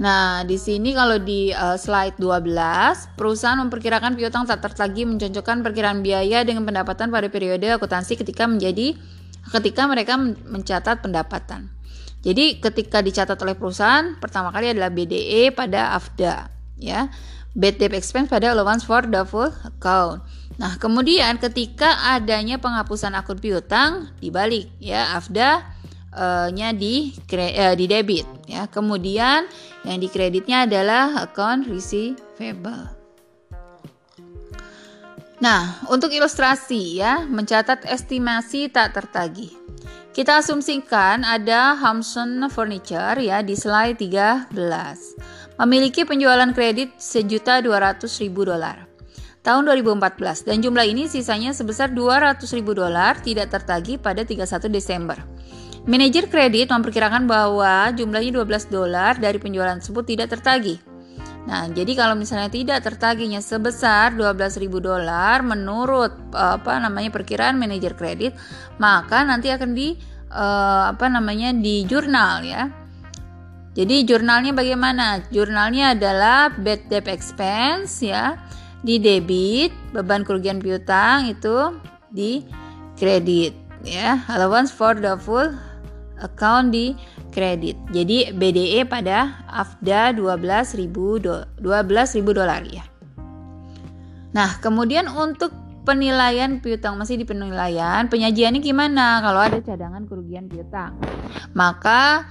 Nah, 0.00 0.40
di 0.48 0.56
sini 0.56 0.96
kalau 0.96 1.20
di 1.20 1.52
uh, 1.52 1.76
slide 1.76 2.16
12, 2.16 3.18
perusahaan 3.18 3.60
memperkirakan 3.60 4.16
piutang 4.16 4.48
tak 4.48 4.64
tertagi 4.64 5.04
mencocokkan 5.04 5.60
perkiraan 5.60 6.00
biaya 6.00 6.40
dengan 6.48 6.64
pendapatan 6.64 7.12
pada 7.12 7.28
periode 7.28 7.68
akuntansi 7.68 8.16
ketika 8.16 8.48
menjadi 8.48 8.96
ketika 9.52 9.84
mereka 9.84 10.16
mencatat 10.48 11.04
pendapatan. 11.04 11.68
Jadi 12.22 12.62
ketika 12.62 13.02
dicatat 13.02 13.36
oleh 13.42 13.58
perusahaan, 13.58 14.14
pertama 14.16 14.54
kali 14.54 14.70
adalah 14.70 14.88
BDE 14.94 15.50
pada 15.52 15.98
AFDA, 15.98 16.48
ya. 16.78 17.10
Bad 17.52 17.76
debt 17.76 17.92
expense 17.92 18.32
pada 18.32 18.56
allowance 18.56 18.86
for 18.86 19.04
full 19.28 19.52
account. 19.68 20.24
Nah, 20.56 20.80
kemudian 20.80 21.36
ketika 21.36 22.16
adanya 22.16 22.56
penghapusan 22.56 23.12
akun 23.12 23.36
piutang 23.36 24.08
dibalik 24.24 24.72
ya 24.80 25.16
AFDA 25.20 25.60
nya 26.52 26.76
di 26.76 27.12
uh, 27.12 27.74
di 27.74 27.86
debit 27.88 28.28
ya. 28.44 28.68
Kemudian 28.68 29.48
yang 29.82 29.98
dikreditnya 29.98 30.68
adalah 30.68 31.24
account 31.24 31.66
receivable. 31.66 32.92
Nah, 35.42 35.82
untuk 35.90 36.14
ilustrasi 36.14 37.02
ya, 37.02 37.26
mencatat 37.26 37.82
estimasi 37.90 38.70
tak 38.70 38.94
tertagih. 38.94 39.50
Kita 40.12 40.38
asumsikan 40.38 41.26
ada 41.26 41.74
Hamson 41.74 42.46
Furniture 42.52 43.18
ya 43.18 43.42
di 43.42 43.58
slide 43.58 43.98
13. 43.98 44.54
Memiliki 45.58 46.06
penjualan 46.06 46.46
kredit 46.54 46.94
sejuta 47.00 47.58
200 47.58 48.06
ribu 48.22 48.46
dolar 48.46 48.92
tahun 49.42 49.66
2014 49.66 50.46
dan 50.46 50.62
jumlah 50.62 50.86
ini 50.86 51.10
sisanya 51.10 51.50
sebesar 51.50 51.90
200 51.90 52.38
ribu 52.54 52.78
dolar 52.78 53.18
tidak 53.18 53.50
tertagih 53.50 53.98
pada 53.98 54.22
31 54.22 54.70
Desember. 54.70 55.18
Manajer 55.82 56.30
kredit 56.30 56.70
memperkirakan 56.70 57.26
bahwa 57.26 57.90
jumlahnya 57.90 58.38
12 58.38 58.70
dolar 58.70 59.18
dari 59.18 59.42
penjualan 59.42 59.82
tersebut 59.82 60.06
tidak 60.06 60.30
tertagih. 60.30 60.78
Nah, 61.42 61.66
jadi 61.74 61.98
kalau 61.98 62.14
misalnya 62.14 62.46
tidak 62.46 62.86
tertagihnya 62.86 63.42
sebesar 63.42 64.14
12.000 64.14 64.70
dolar 64.78 65.42
menurut 65.42 66.14
apa 66.30 66.78
namanya 66.78 67.10
perkiraan 67.10 67.58
manajer 67.58 67.98
kredit, 67.98 68.38
maka 68.78 69.26
nanti 69.26 69.50
akan 69.50 69.74
di 69.74 69.98
uh, 70.30 70.94
apa 70.94 71.10
namanya 71.10 71.50
di 71.50 71.82
jurnal 71.82 72.46
ya. 72.46 72.70
Jadi 73.74 74.06
jurnalnya 74.06 74.54
bagaimana? 74.54 75.26
Jurnalnya 75.34 75.98
adalah 75.98 76.54
bad 76.54 76.86
debt 76.94 77.10
expense 77.10 78.06
ya, 78.06 78.38
di 78.86 79.02
debit, 79.02 79.74
beban 79.90 80.22
kerugian 80.22 80.62
piutang 80.62 81.26
itu 81.26 81.74
di 82.06 82.46
kredit 82.94 83.56
ya. 83.82 84.22
Allowance 84.30 84.70
for 84.70 84.94
the 84.94 85.18
full 85.18 85.71
account 86.22 86.72
di 86.72 86.96
kredit. 87.34 87.76
Jadi 87.90 88.30
BDE 88.32 88.86
pada 88.86 89.44
AFDA 89.50 90.14
12.000 90.14 90.88
do, 91.20 91.34
12.000 91.58 92.38
dolar 92.38 92.62
ya. 92.64 92.84
Nah, 94.32 94.56
kemudian 94.64 95.10
untuk 95.12 95.52
penilaian 95.82 96.62
piutang 96.62 96.96
masih 96.96 97.18
di 97.18 97.26
penilaian, 97.26 98.06
penyajiannya 98.06 98.62
gimana 98.62 99.20
kalau 99.20 99.40
ada 99.42 99.58
cadangan 99.60 100.06
kerugian 100.06 100.46
piutang? 100.46 100.96
Maka 101.52 102.24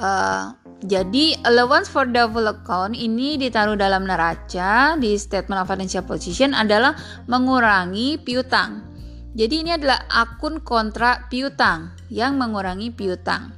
uh, 0.00 0.56
jadi 0.84 1.40
allowance 1.48 1.88
for 1.88 2.04
double 2.04 2.52
account 2.52 2.92
ini 2.92 3.40
ditaruh 3.40 3.80
dalam 3.80 4.04
neraca 4.04 4.94
di 5.00 5.16
statement 5.16 5.64
of 5.64 5.68
financial 5.68 6.04
position 6.04 6.52
adalah 6.52 6.92
mengurangi 7.24 8.20
piutang. 8.20 8.84
Jadi 9.36 9.54
ini 9.60 9.70
adalah 9.76 10.08
akun 10.08 10.64
kontra 10.64 11.28
piutang 11.28 11.92
yang 12.08 12.40
mengurangi 12.40 12.88
piutang. 12.88 13.52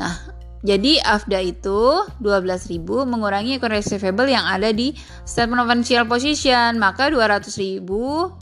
Nah, 0.00 0.16
jadi 0.64 1.04
AFDA 1.04 1.44
itu 1.44 2.00
12.000 2.16 2.80
mengurangi 3.04 3.60
account 3.60 3.76
receivable 3.76 4.24
yang 4.24 4.48
ada 4.48 4.72
di 4.72 4.96
statement 5.28 5.60
of 5.60 5.68
financial 5.68 6.08
position, 6.08 6.80
maka 6.80 7.12
200.000 7.12 7.84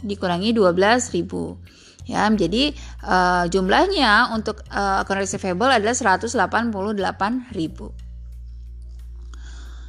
dikurangi 0.06 0.54
12.000. 0.54 2.06
Ya, 2.06 2.30
jadi 2.30 2.70
uh, 3.02 3.50
jumlahnya 3.50 4.30
untuk 4.30 4.62
uh, 4.70 5.02
account 5.02 5.26
receivable 5.26 5.74
adalah 5.74 5.96
188.000. 5.96 6.70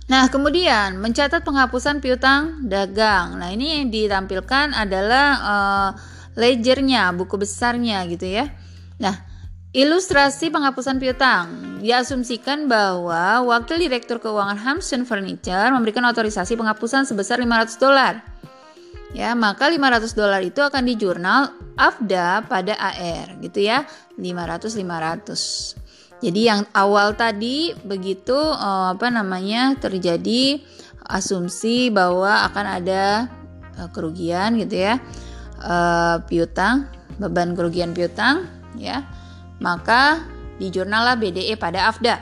Nah, 0.10 0.28
kemudian 0.28 0.98
mencatat 0.98 1.46
penghapusan 1.46 2.02
piutang 2.02 2.68
dagang. 2.68 3.38
Nah, 3.38 3.54
ini 3.54 3.80
yang 3.80 3.88
ditampilkan 3.94 4.76
adalah 4.76 5.28
uh, 5.40 5.90
ledgernya, 6.38 7.12
buku 7.16 7.36
besarnya 7.40 8.04
gitu 8.08 8.28
ya. 8.28 8.52
Nah, 9.02 9.32
Ilustrasi 9.72 10.52
penghapusan 10.52 11.00
piutang. 11.00 11.80
Diasumsikan 11.80 12.68
bahwa 12.68 13.40
Wakil 13.48 13.80
Direktur 13.80 14.20
Keuangan 14.20 14.60
Hamsun 14.60 15.08
Furniture 15.08 15.72
memberikan 15.72 16.04
otorisasi 16.12 16.60
penghapusan 16.60 17.08
sebesar 17.08 17.40
500 17.40 17.80
dolar. 17.80 18.20
Ya, 19.16 19.32
maka 19.32 19.72
500 19.72 20.12
dolar 20.12 20.44
itu 20.44 20.60
akan 20.60 20.84
di 20.84 21.00
jurnal 21.00 21.56
AFDA 21.80 22.44
pada 22.52 22.76
AR 22.76 23.40
gitu 23.40 23.64
ya. 23.64 23.88
500 24.20 24.76
500. 24.76 26.20
Jadi 26.20 26.52
yang 26.52 26.68
awal 26.76 27.16
tadi 27.16 27.72
begitu 27.88 28.36
eh, 28.36 28.88
apa 28.92 29.08
namanya 29.08 29.80
terjadi 29.80 30.60
asumsi 31.08 31.88
bahwa 31.96 32.44
akan 32.52 32.66
ada 32.84 33.32
eh, 33.80 33.88
kerugian 33.96 34.60
gitu 34.60 34.84
ya. 34.84 35.00
Eh, 35.62 36.18
piutang, 36.26 36.90
beban 37.22 37.54
kerugian 37.54 37.94
piutang 37.94 38.50
ya 38.74 39.06
maka 39.62 40.26
di 40.58 40.74
jurnal 40.74 41.14
BDE 41.22 41.54
pada 41.54 41.94
AFDA. 41.94 42.18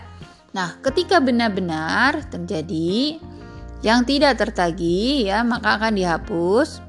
Nah, 0.52 0.76
ketika 0.84 1.24
benar-benar 1.24 2.28
terjadi 2.28 3.16
yang 3.80 4.04
tidak 4.04 4.44
tertagi 4.44 5.32
ya, 5.32 5.40
maka 5.48 5.80
akan 5.80 5.96
dihapus. 5.96 6.84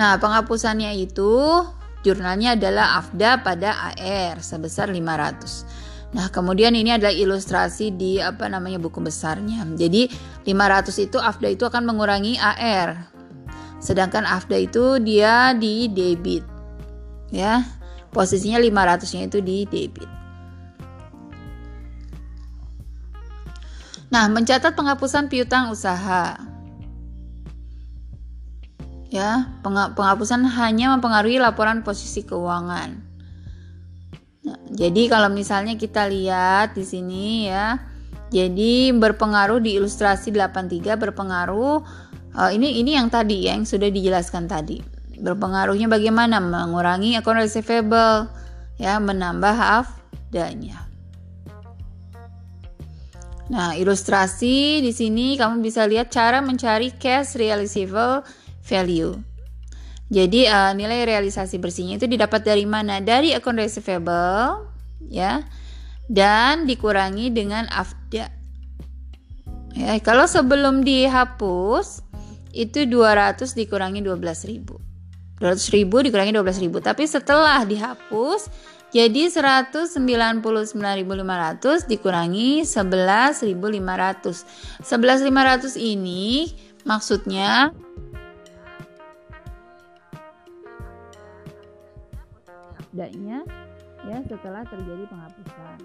Nah, 0.00 0.16
penghapusannya 0.16 0.96
itu 0.96 1.60
jurnalnya 2.00 2.56
adalah 2.56 3.04
AFDA 3.04 3.44
pada 3.44 3.92
AR 3.92 4.40
sebesar 4.40 4.88
500. 4.88 5.68
Nah, 6.16 6.32
kemudian 6.32 6.72
ini 6.72 6.96
adalah 6.96 7.12
ilustrasi 7.12 7.92
di 7.92 8.16
apa 8.16 8.48
namanya 8.48 8.80
buku 8.80 9.04
besarnya. 9.04 9.60
Jadi 9.76 10.08
500 10.48 11.04
itu 11.04 11.20
AFDA 11.20 11.52
itu 11.52 11.68
akan 11.68 11.84
mengurangi 11.84 12.40
AR. 12.40 13.13
Sedangkan 13.84 14.24
AFDA 14.24 14.64
itu 14.64 14.96
dia 15.04 15.52
di 15.52 15.92
debit. 15.92 16.40
Ya 17.28 17.68
posisinya 18.14 18.62
500-nya 18.62 19.26
itu 19.26 19.38
di 19.42 19.66
debit. 19.66 20.06
Nah, 24.14 24.30
mencatat 24.30 24.78
penghapusan 24.78 25.26
piutang 25.26 25.74
usaha. 25.74 26.38
Ya, 29.10 29.50
penghapusan 29.66 30.46
hanya 30.46 30.94
mempengaruhi 30.94 31.42
laporan 31.42 31.82
posisi 31.82 32.22
keuangan. 32.22 33.02
Nah, 34.46 34.58
jadi 34.70 35.10
kalau 35.10 35.34
misalnya 35.34 35.74
kita 35.74 36.06
lihat 36.06 36.78
di 36.78 36.86
sini 36.86 37.50
ya, 37.50 37.82
jadi 38.30 38.94
berpengaruh 38.94 39.58
di 39.62 39.78
ilustrasi 39.78 40.30
83 40.30 40.94
berpengaruh 40.98 41.82
uh, 42.36 42.50
ini 42.50 42.82
ini 42.82 42.98
yang 42.98 43.10
tadi 43.10 43.48
ya 43.48 43.56
yang 43.56 43.66
sudah 43.66 43.88
dijelaskan 43.90 44.46
tadi 44.50 44.82
berpengaruhnya 45.18 45.86
bagaimana 45.86 46.42
mengurangi 46.42 47.14
account 47.18 47.40
receivable 47.42 48.28
ya 48.78 48.98
menambah 48.98 49.54
afdanya 49.54 50.84
Nah, 53.44 53.76
ilustrasi 53.76 54.80
di 54.80 54.88
sini 54.88 55.36
kamu 55.36 55.60
bisa 55.60 55.84
lihat 55.84 56.08
cara 56.08 56.40
mencari 56.40 56.96
cash 56.96 57.36
realizable 57.36 58.24
value. 58.64 59.20
Jadi 60.08 60.48
uh, 60.48 60.72
nilai 60.72 61.04
realisasi 61.04 61.60
bersihnya 61.60 62.00
itu 62.00 62.08
didapat 62.08 62.40
dari 62.40 62.64
mana? 62.64 63.04
Dari 63.04 63.36
account 63.36 63.60
receivable 63.60 64.72
ya. 65.12 65.44
Dan 66.08 66.64
dikurangi 66.68 67.32
dengan 67.32 67.68
afda. 67.68 68.28
Ya, 69.74 69.98
kalau 70.00 70.28
sebelum 70.28 70.86
dihapus 70.86 72.03
itu 72.54 72.86
200 72.86 73.58
dikurangi 73.58 74.00
12.000. 74.00 74.78
200 75.42 75.74
ribu. 75.74 75.98
dikurangi 76.00 76.30
12 76.30 76.62
ribu. 76.62 76.78
Tapi 76.78 77.10
setelah 77.10 77.66
dihapus 77.66 78.46
jadi 78.94 79.26
199.500 79.26 80.38
dikurangi 81.90 82.62
11.500 82.62 84.86
11.500 84.86 85.74
ini 85.82 86.54
maksudnya 86.86 87.74
Danya 92.94 93.42
ya 94.06 94.22
setelah 94.30 94.62
terjadi 94.70 95.10
penghapusan. 95.10 95.78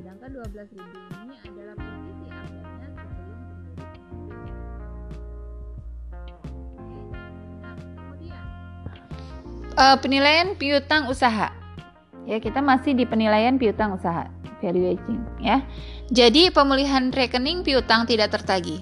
Sedangkan 0.00 0.32
12.000 0.32 0.80
ini 1.28 1.36
adalah 1.44 1.76
uh, 9.76 9.96
penilaian 10.00 10.54
piutang 10.56 11.08
usaha. 11.08 11.52
Ya, 12.22 12.38
kita 12.38 12.62
masih 12.62 12.94
di 12.94 13.02
penilaian 13.02 13.58
piutang 13.58 13.98
usaha, 13.98 14.30
valuation 14.62 15.26
ya. 15.42 15.58
Jadi 16.14 16.54
pemulihan 16.54 17.10
rekening 17.10 17.66
piutang 17.66 18.06
tidak 18.06 18.30
tertagih. 18.30 18.80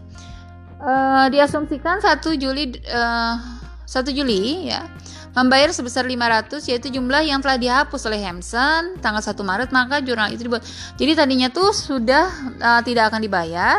Uh, 0.80 1.28
diasumsikan 1.28 2.00
1 2.00 2.20
Juli 2.40 2.72
uh, 2.88 3.36
1 3.84 4.16
Juli 4.16 4.72
ya 4.72 4.88
membayar 5.36 5.70
sebesar 5.70 6.08
500 6.08 6.66
yaitu 6.66 6.90
jumlah 6.90 7.22
yang 7.22 7.38
telah 7.38 7.54
dihapus 7.60 8.02
oleh 8.10 8.18
Hamson 8.24 8.98
tanggal 8.98 9.22
1 9.22 9.36
Maret 9.36 9.70
maka 9.70 10.02
jurnal 10.02 10.34
itu 10.34 10.46
dibuat. 10.46 10.66
Jadi 10.98 11.12
tadinya 11.14 11.48
tuh 11.52 11.70
sudah 11.70 12.26
uh, 12.58 12.80
tidak 12.82 13.14
akan 13.14 13.22
dibayar, 13.22 13.78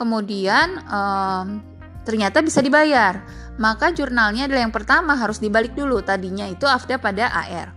kemudian 0.00 0.80
uh, 0.88 1.44
ternyata 2.06 2.40
bisa 2.40 2.64
dibayar 2.64 3.20
maka 3.56 3.92
jurnalnya 3.92 4.48
adalah 4.48 4.68
yang 4.68 4.74
pertama 4.74 5.16
harus 5.16 5.40
dibalik 5.40 5.72
dulu. 5.72 6.04
Tadinya 6.04 6.44
itu 6.48 6.68
AFDA 6.68 7.00
pada 7.00 7.32
AR. 7.32 7.72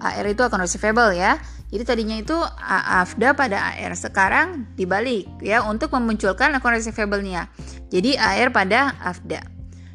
AR 0.00 0.26
itu 0.28 0.40
akan 0.40 0.64
receivable 0.64 1.12
ya. 1.12 1.36
Jadi 1.70 1.86
tadinya 1.86 2.18
itu 2.18 2.34
AFDA 2.58 3.30
pada 3.38 3.70
AR, 3.70 3.94
sekarang 3.94 4.66
dibalik 4.74 5.30
ya 5.38 5.62
untuk 5.62 5.94
memunculkan 5.94 6.50
akun 6.58 6.74
receivable-nya. 6.74 7.46
Jadi 7.94 8.18
AR 8.18 8.50
pada 8.50 8.98
AFDA. 8.98 9.46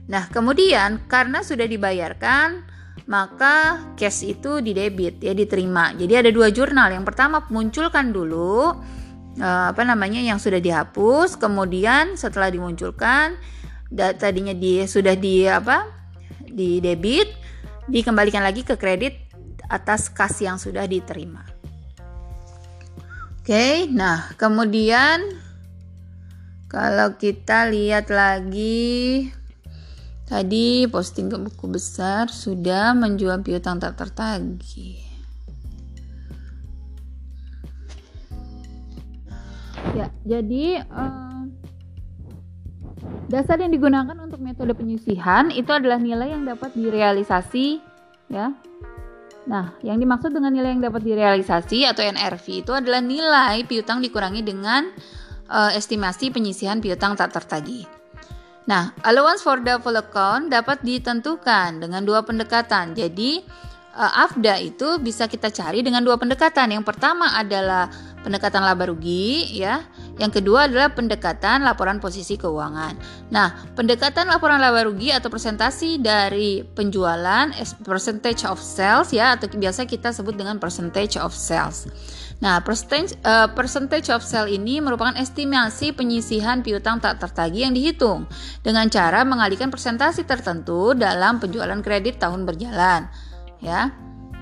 Nah, 0.08 0.32
kemudian 0.32 1.04
karena 1.12 1.44
sudah 1.44 1.68
dibayarkan, 1.68 2.64
maka 3.12 3.84
cash 4.00 4.24
itu 4.24 4.64
didebit 4.64 5.20
ya 5.20 5.36
diterima. 5.36 5.92
Jadi 5.92 6.14
ada 6.16 6.30
dua 6.32 6.48
jurnal. 6.48 6.96
Yang 6.96 7.12
pertama 7.12 7.44
munculkan 7.52 8.16
dulu 8.16 8.72
eh, 9.36 9.66
apa 9.76 9.84
namanya 9.84 10.24
yang 10.24 10.40
sudah 10.40 10.64
dihapus, 10.64 11.36
kemudian 11.36 12.16
setelah 12.16 12.48
dimunculkan 12.48 13.36
tadinya 13.94 14.54
di 14.56 14.82
sudah 14.86 15.14
di 15.14 15.46
apa 15.46 15.86
di 16.42 16.80
debit 16.80 17.30
dikembalikan 17.86 18.42
lagi 18.42 18.66
ke 18.66 18.80
kredit 18.80 19.18
atas 19.70 20.10
kas 20.10 20.42
yang 20.42 20.58
sudah 20.58 20.86
diterima. 20.86 21.42
Oke, 23.46 23.86
nah 23.86 24.34
kemudian 24.42 25.22
kalau 26.66 27.14
kita 27.14 27.70
lihat 27.70 28.10
lagi 28.10 29.30
tadi 30.26 30.90
posting 30.90 31.30
ke 31.30 31.38
buku 31.38 31.70
besar 31.70 32.34
sudah 32.34 32.98
menjual 32.98 33.46
piutang 33.46 33.78
tak 33.78 34.02
tertagih. 34.02 34.98
Ya, 39.94 40.10
jadi 40.26 40.84
uh, 40.90 41.35
Dasar 43.36 43.60
yang 43.60 43.76
digunakan 43.76 44.16
untuk 44.16 44.40
metode 44.40 44.72
penyisihan 44.72 45.52
itu 45.52 45.68
adalah 45.68 46.00
nilai 46.00 46.32
yang 46.32 46.48
dapat 46.48 46.72
direalisasi 46.72 47.84
ya. 48.32 48.56
Nah, 49.44 49.76
yang 49.84 50.00
dimaksud 50.00 50.32
dengan 50.32 50.56
nilai 50.56 50.72
yang 50.72 50.80
dapat 50.80 51.04
direalisasi 51.04 51.84
atau 51.84 52.00
NRV 52.00 52.64
itu 52.64 52.72
adalah 52.72 53.04
nilai 53.04 53.68
piutang 53.68 54.00
dikurangi 54.00 54.40
dengan 54.40 54.88
uh, 55.52 55.68
estimasi 55.76 56.32
penyisihan 56.32 56.80
piutang 56.80 57.20
tak 57.20 57.36
tertagih. 57.36 57.84
Nah, 58.72 58.96
allowance 59.04 59.44
for 59.44 59.60
doubtful 59.60 60.00
account 60.00 60.48
dapat 60.48 60.80
ditentukan 60.88 61.84
dengan 61.84 62.08
dua 62.08 62.24
pendekatan. 62.24 62.96
Jadi, 62.96 63.44
uh, 64.00 64.22
AFDA 64.24 64.64
itu 64.64 64.96
bisa 65.04 65.28
kita 65.28 65.52
cari 65.52 65.84
dengan 65.84 66.08
dua 66.08 66.16
pendekatan. 66.16 66.72
Yang 66.72 66.88
pertama 66.88 67.36
adalah 67.36 67.92
pendekatan 68.24 68.64
laba 68.64 68.88
rugi 68.88 69.60
ya. 69.60 69.84
Yang 70.16 70.42
kedua 70.42 70.72
adalah 70.72 70.96
pendekatan 70.96 71.68
laporan 71.68 72.00
posisi 72.00 72.40
keuangan. 72.40 72.96
Nah, 73.36 73.68
pendekatan 73.76 74.32
laporan 74.32 74.64
laba 74.64 74.88
rugi 74.88 75.12
atau 75.12 75.28
presentasi 75.28 76.00
dari 76.00 76.64
penjualan 76.64 77.52
percentage 77.84 78.48
of 78.48 78.56
sales 78.64 79.12
ya 79.12 79.36
atau 79.36 79.52
biasa 79.52 79.84
kita 79.84 80.16
sebut 80.16 80.40
dengan 80.40 80.56
percentage 80.56 81.20
of 81.20 81.36
sales. 81.36 81.92
Nah, 82.40 82.64
percentage, 82.64 83.16
uh, 83.28 83.52
percentage 83.52 84.08
of 84.12 84.24
sale 84.24 84.48
ini 84.48 84.80
merupakan 84.80 85.16
estimasi 85.20 85.92
penyisihan 85.92 86.64
piutang 86.64 87.04
tak 87.04 87.20
tertagih 87.20 87.68
yang 87.68 87.76
dihitung 87.76 88.28
dengan 88.64 88.88
cara 88.88 89.28
mengalihkan 89.28 89.68
persentase 89.68 90.24
tertentu 90.24 90.96
dalam 90.96 91.44
penjualan 91.44 91.80
kredit 91.84 92.24
tahun 92.24 92.48
berjalan. 92.48 93.08
Ya. 93.60 93.92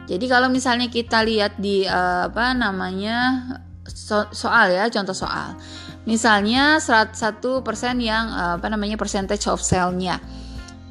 Jadi 0.04 0.26
kalau 0.28 0.52
misalnya 0.52 0.92
kita 0.92 1.24
lihat 1.24 1.58
di 1.58 1.88
uh, 1.88 2.28
apa 2.28 2.52
namanya 2.52 3.40
so 3.88 4.28
soal 4.32 4.72
ya, 4.72 4.88
contoh 4.88 5.16
soal. 5.16 5.56
Misalnya 6.04 6.84
100% 6.84 7.16
yang 8.04 8.26
apa 8.60 8.68
namanya 8.68 9.00
percentage 9.00 9.48
of 9.48 9.64
sale-nya. 9.64 10.20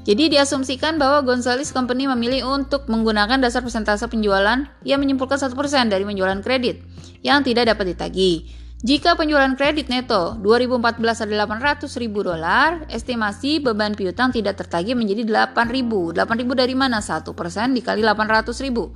Jadi 0.02 0.34
diasumsikan 0.34 0.98
bahwa 0.98 1.22
Gonzales 1.22 1.70
Company 1.70 2.10
memilih 2.10 2.42
untuk 2.50 2.90
menggunakan 2.90 3.38
dasar 3.38 3.62
persentase 3.62 4.02
penjualan 4.10 4.66
yang 4.82 4.98
menyimpulkan 4.98 5.38
1% 5.38 5.54
dari 5.86 6.02
penjualan 6.02 6.42
kredit 6.42 6.82
yang 7.22 7.46
tidak 7.46 7.70
dapat 7.70 7.94
ditagih. 7.94 8.50
Jika 8.82 9.14
penjualan 9.14 9.54
kredit 9.54 9.86
neto 9.86 10.34
2014 10.42 11.22
adalah 11.22 11.46
800 11.46 11.86
ribu 12.02 12.26
dolar, 12.26 12.82
estimasi 12.90 13.62
beban 13.62 13.94
piutang 13.94 14.34
tidak 14.34 14.58
tertagih 14.58 14.98
menjadi 14.98 15.22
8 15.22 15.70
ribu. 15.70 16.10
8 16.10 16.34
ribu 16.34 16.58
dari 16.58 16.74
mana? 16.74 16.98
1% 16.98 17.30
dikali 17.78 18.02
800 18.02 18.58
ribu. 18.58 18.90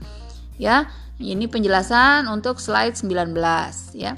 Ya, 0.59 0.91
ini 1.21 1.49
penjelasan 1.49 2.29
untuk 2.29 2.61
slide 2.61 2.99
19 2.99 3.33
ya. 3.97 4.17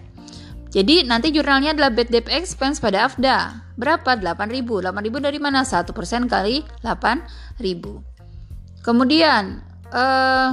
Jadi 0.69 1.09
nanti 1.09 1.33
jurnalnya 1.33 1.73
adalah 1.73 1.95
bad 1.95 2.13
debt 2.13 2.29
expense 2.29 2.77
pada 2.77 3.09
AFDA. 3.09 3.65
Berapa? 3.79 4.21
8.000. 4.21 4.85
8.000 4.85 5.25
dari 5.25 5.39
mana? 5.41 5.65
1% 5.65 6.29
kali 6.29 6.61
8.000. 6.85 8.85
Kemudian 8.85 9.65
eh, 9.89 10.51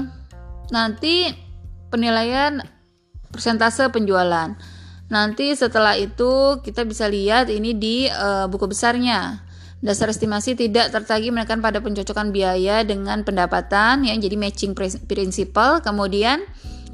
nanti 0.72 1.16
penilaian 1.92 2.64
persentase 3.30 3.92
penjualan. 3.92 4.56
Nanti 5.06 5.54
setelah 5.54 5.94
itu 6.00 6.58
kita 6.66 6.82
bisa 6.82 7.06
lihat 7.06 7.54
ini 7.54 7.78
di 7.78 8.10
uh, 8.10 8.50
buku 8.50 8.66
besarnya. 8.66 9.45
Dasar 9.86 10.10
estimasi 10.10 10.58
tidak 10.58 10.90
tertagih 10.90 11.30
menekan 11.30 11.62
pada 11.62 11.78
pencocokan 11.78 12.34
biaya 12.34 12.82
dengan 12.82 13.22
pendapatan 13.22 14.02
ya 14.02 14.18
jadi 14.18 14.34
matching 14.34 14.74
principle. 15.06 15.78
Kemudian 15.86 16.42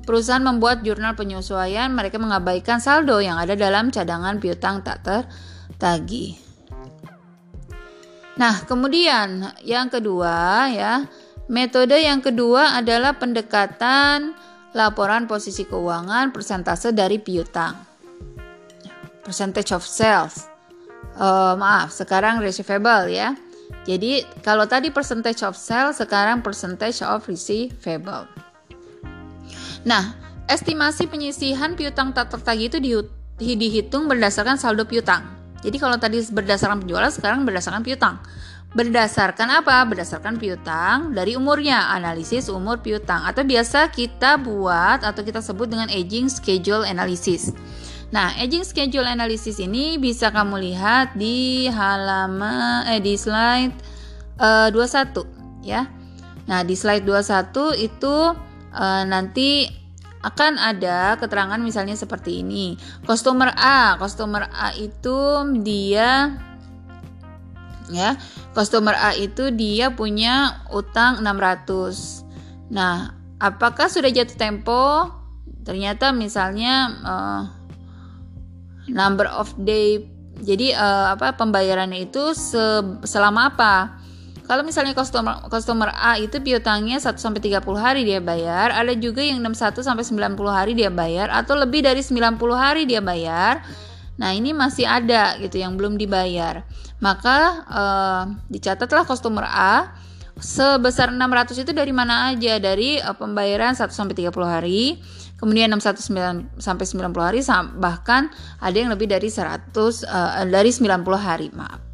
perusahaan 0.03 0.43
membuat 0.43 0.83
jurnal 0.83 1.15
penyesuaian, 1.15 1.87
mereka 1.95 2.19
mengabaikan 2.19 2.83
saldo 2.83 3.23
yang 3.23 3.39
ada 3.39 3.55
dalam 3.55 3.95
cadangan 3.95 4.43
piutang 4.43 4.83
tak 4.83 5.07
tertagih. 5.07 6.35
Nah, 8.35 8.59
kemudian 8.67 9.55
yang 9.63 9.87
kedua 9.87 10.67
ya, 10.67 11.07
metode 11.47 11.95
yang 11.95 12.19
kedua 12.19 12.75
adalah 12.75 13.15
pendekatan 13.15 14.35
laporan 14.75 15.31
posisi 15.31 15.63
keuangan 15.63 16.35
persentase 16.35 16.91
dari 16.91 17.23
piutang 17.23 17.87
percentage 19.23 19.71
of 19.71 19.87
sales. 19.87 20.50
Uh, 21.19 21.59
maaf, 21.59 21.91
sekarang 21.91 22.39
receivable 22.39 23.11
ya. 23.11 23.35
Jadi 23.83 24.21
kalau 24.45 24.69
tadi 24.69 24.93
percentage 24.93 25.41
of 25.41 25.57
sales, 25.57 25.97
sekarang 25.97 26.45
percentage 26.45 27.01
of 27.01 27.25
receivable. 27.25 28.29
Nah, 29.81 30.13
estimasi 30.45 31.09
penyisihan 31.09 31.73
piutang 31.73 32.13
tak 32.13 32.29
tertagih 32.29 32.69
itu 32.69 32.77
di, 32.77 32.91
dihitung 33.57 34.05
berdasarkan 34.05 34.61
saldo 34.61 34.85
piutang. 34.85 35.25
Jadi 35.61 35.77
kalau 35.77 35.97
tadi 35.97 36.21
berdasarkan 36.29 36.85
penjualan, 36.85 37.09
sekarang 37.09 37.45
berdasarkan 37.45 37.81
piutang. 37.81 38.21
Berdasarkan 38.71 39.61
apa? 39.61 39.83
Berdasarkan 39.83 40.39
piutang 40.39 41.11
dari 41.11 41.35
umurnya, 41.35 41.91
analisis 41.91 42.47
umur 42.47 42.79
piutang 42.79 43.25
atau 43.27 43.43
biasa 43.43 43.91
kita 43.91 44.39
buat 44.39 45.03
atau 45.03 45.21
kita 45.25 45.43
sebut 45.43 45.67
dengan 45.67 45.91
aging 45.91 46.31
schedule 46.31 46.87
analysis. 46.87 47.51
Nah, 48.11 48.35
aging 48.35 48.67
schedule 48.67 49.07
analysis 49.07 49.63
ini 49.63 49.95
bisa 49.95 50.35
kamu 50.35 50.59
lihat 50.59 51.15
di 51.15 51.71
halaman 51.71 52.83
eh 52.91 52.99
di 52.99 53.15
slide 53.15 53.71
uh, 54.35 54.67
eh, 54.67 54.75
21 54.75 55.63
ya. 55.63 55.87
Nah, 56.51 56.59
di 56.67 56.75
slide 56.75 57.07
21 57.07 57.79
itu 57.79 58.15
uh, 58.75 59.03
nanti 59.07 59.63
akan 60.21 60.59
ada 60.59 61.15
keterangan 61.17 61.57
misalnya 61.63 61.95
seperti 61.95 62.43
ini. 62.43 62.75
Customer 63.07 63.55
A, 63.55 63.95
customer 63.95 64.51
A 64.51 64.75
itu 64.75 65.47
dia 65.63 66.35
ya, 67.87 68.19
customer 68.51 68.93
A 68.99 69.15
itu 69.15 69.55
dia 69.55 69.95
punya 69.95 70.67
utang 70.67 71.23
600. 71.23 72.27
Nah, 72.75 73.15
apakah 73.39 73.87
sudah 73.87 74.11
jatuh 74.11 74.35
tempo? 74.35 75.15
Ternyata 75.61 76.09
misalnya 76.11 76.73
uh, 77.05 77.60
number 78.89 79.29
of 79.29 79.51
day 79.61 80.07
jadi 80.41 80.73
uh, 80.73 81.13
apa 81.19 81.37
pembayarannya 81.37 82.09
itu 82.09 82.33
se 82.33 82.61
selama 83.05 83.53
apa 83.53 84.01
kalau 84.51 84.67
misalnya 84.67 84.91
customer 84.91 85.47
customer 85.47 85.95
A 85.95 86.19
itu 86.19 86.41
piutangnya 86.43 86.99
1 86.99 87.15
sampai 87.15 87.39
30 87.39 87.63
hari 87.79 88.03
dia 88.03 88.19
bayar, 88.19 88.75
ada 88.75 88.91
juga 88.99 89.23
yang 89.23 89.39
61 89.39 89.79
sampai 89.79 90.03
90 90.03 90.35
hari 90.51 90.75
dia 90.75 90.91
bayar 90.91 91.31
atau 91.31 91.55
lebih 91.55 91.87
dari 91.87 92.03
90 92.03 92.35
hari 92.51 92.83
dia 92.83 92.99
bayar. 92.99 93.63
Nah, 94.19 94.35
ini 94.35 94.51
masih 94.51 94.83
ada 94.83 95.39
gitu 95.39 95.55
yang 95.55 95.79
belum 95.79 95.95
dibayar. 95.95 96.67
Maka 96.99 97.63
uh, 97.63 98.23
dicatatlah 98.51 99.07
customer 99.07 99.47
A 99.47 99.95
sebesar 100.35 101.15
600 101.15 101.55
itu 101.55 101.71
dari 101.71 101.95
mana 101.95 102.35
aja? 102.35 102.59
Dari 102.59 102.99
uh, 102.99 103.15
pembayaran 103.15 103.71
1 103.71 103.87
sampai 103.87 104.19
30 104.19 104.35
hari 104.43 104.99
kemudian 105.41 105.73
61 105.73 106.61
sampai 106.61 106.85
90 106.85 107.17
hari 107.17 107.41
bahkan 107.81 108.29
ada 108.61 108.77
yang 108.77 108.93
lebih 108.93 109.09
dari 109.09 109.27
100 109.27 109.73
uh, 109.73 110.45
eh, 110.45 110.47
dari 110.47 110.69
90 110.69 111.01
hari 111.17 111.49
maaf 111.49 111.91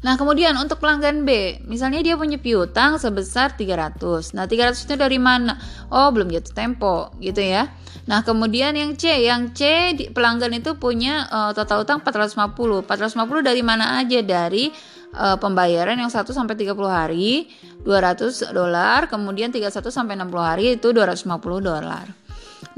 Nah, 0.00 0.16
kemudian 0.16 0.56
untuk 0.56 0.80
pelanggan 0.80 1.28
B, 1.28 1.60
misalnya 1.68 2.00
dia 2.00 2.16
punya 2.16 2.40
piutang 2.40 2.96
sebesar 2.96 3.52
300. 3.52 4.32
Nah, 4.32 4.48
300 4.48 4.88
itu 4.88 4.96
dari 4.96 5.20
mana? 5.20 5.60
Oh, 5.92 6.08
belum 6.08 6.32
jatuh 6.32 6.56
tempo, 6.56 7.12
gitu 7.20 7.44
ya. 7.44 7.68
Nah, 8.08 8.24
kemudian 8.24 8.72
yang 8.72 8.96
C, 8.96 9.28
yang 9.28 9.52
C 9.52 9.92
pelanggan 10.16 10.56
itu 10.56 10.72
punya 10.80 11.28
uh, 11.28 11.52
total 11.52 11.84
utang 11.84 12.00
450. 12.00 12.88
450 12.88 13.44
dari 13.44 13.60
mana 13.60 14.00
aja? 14.00 14.24
Dari 14.24 14.72
uh, 15.20 15.36
pembayaran 15.36 16.00
yang 16.00 16.08
1 16.08 16.24
sampai 16.32 16.56
30 16.56 16.72
hari 16.88 17.52
200 17.84 18.56
dolar, 18.56 19.04
kemudian 19.04 19.52
31 19.52 19.84
sampai 19.92 20.16
60 20.16 20.32
hari 20.40 20.64
itu 20.80 20.96
250 20.96 21.28
dolar. 21.60 22.19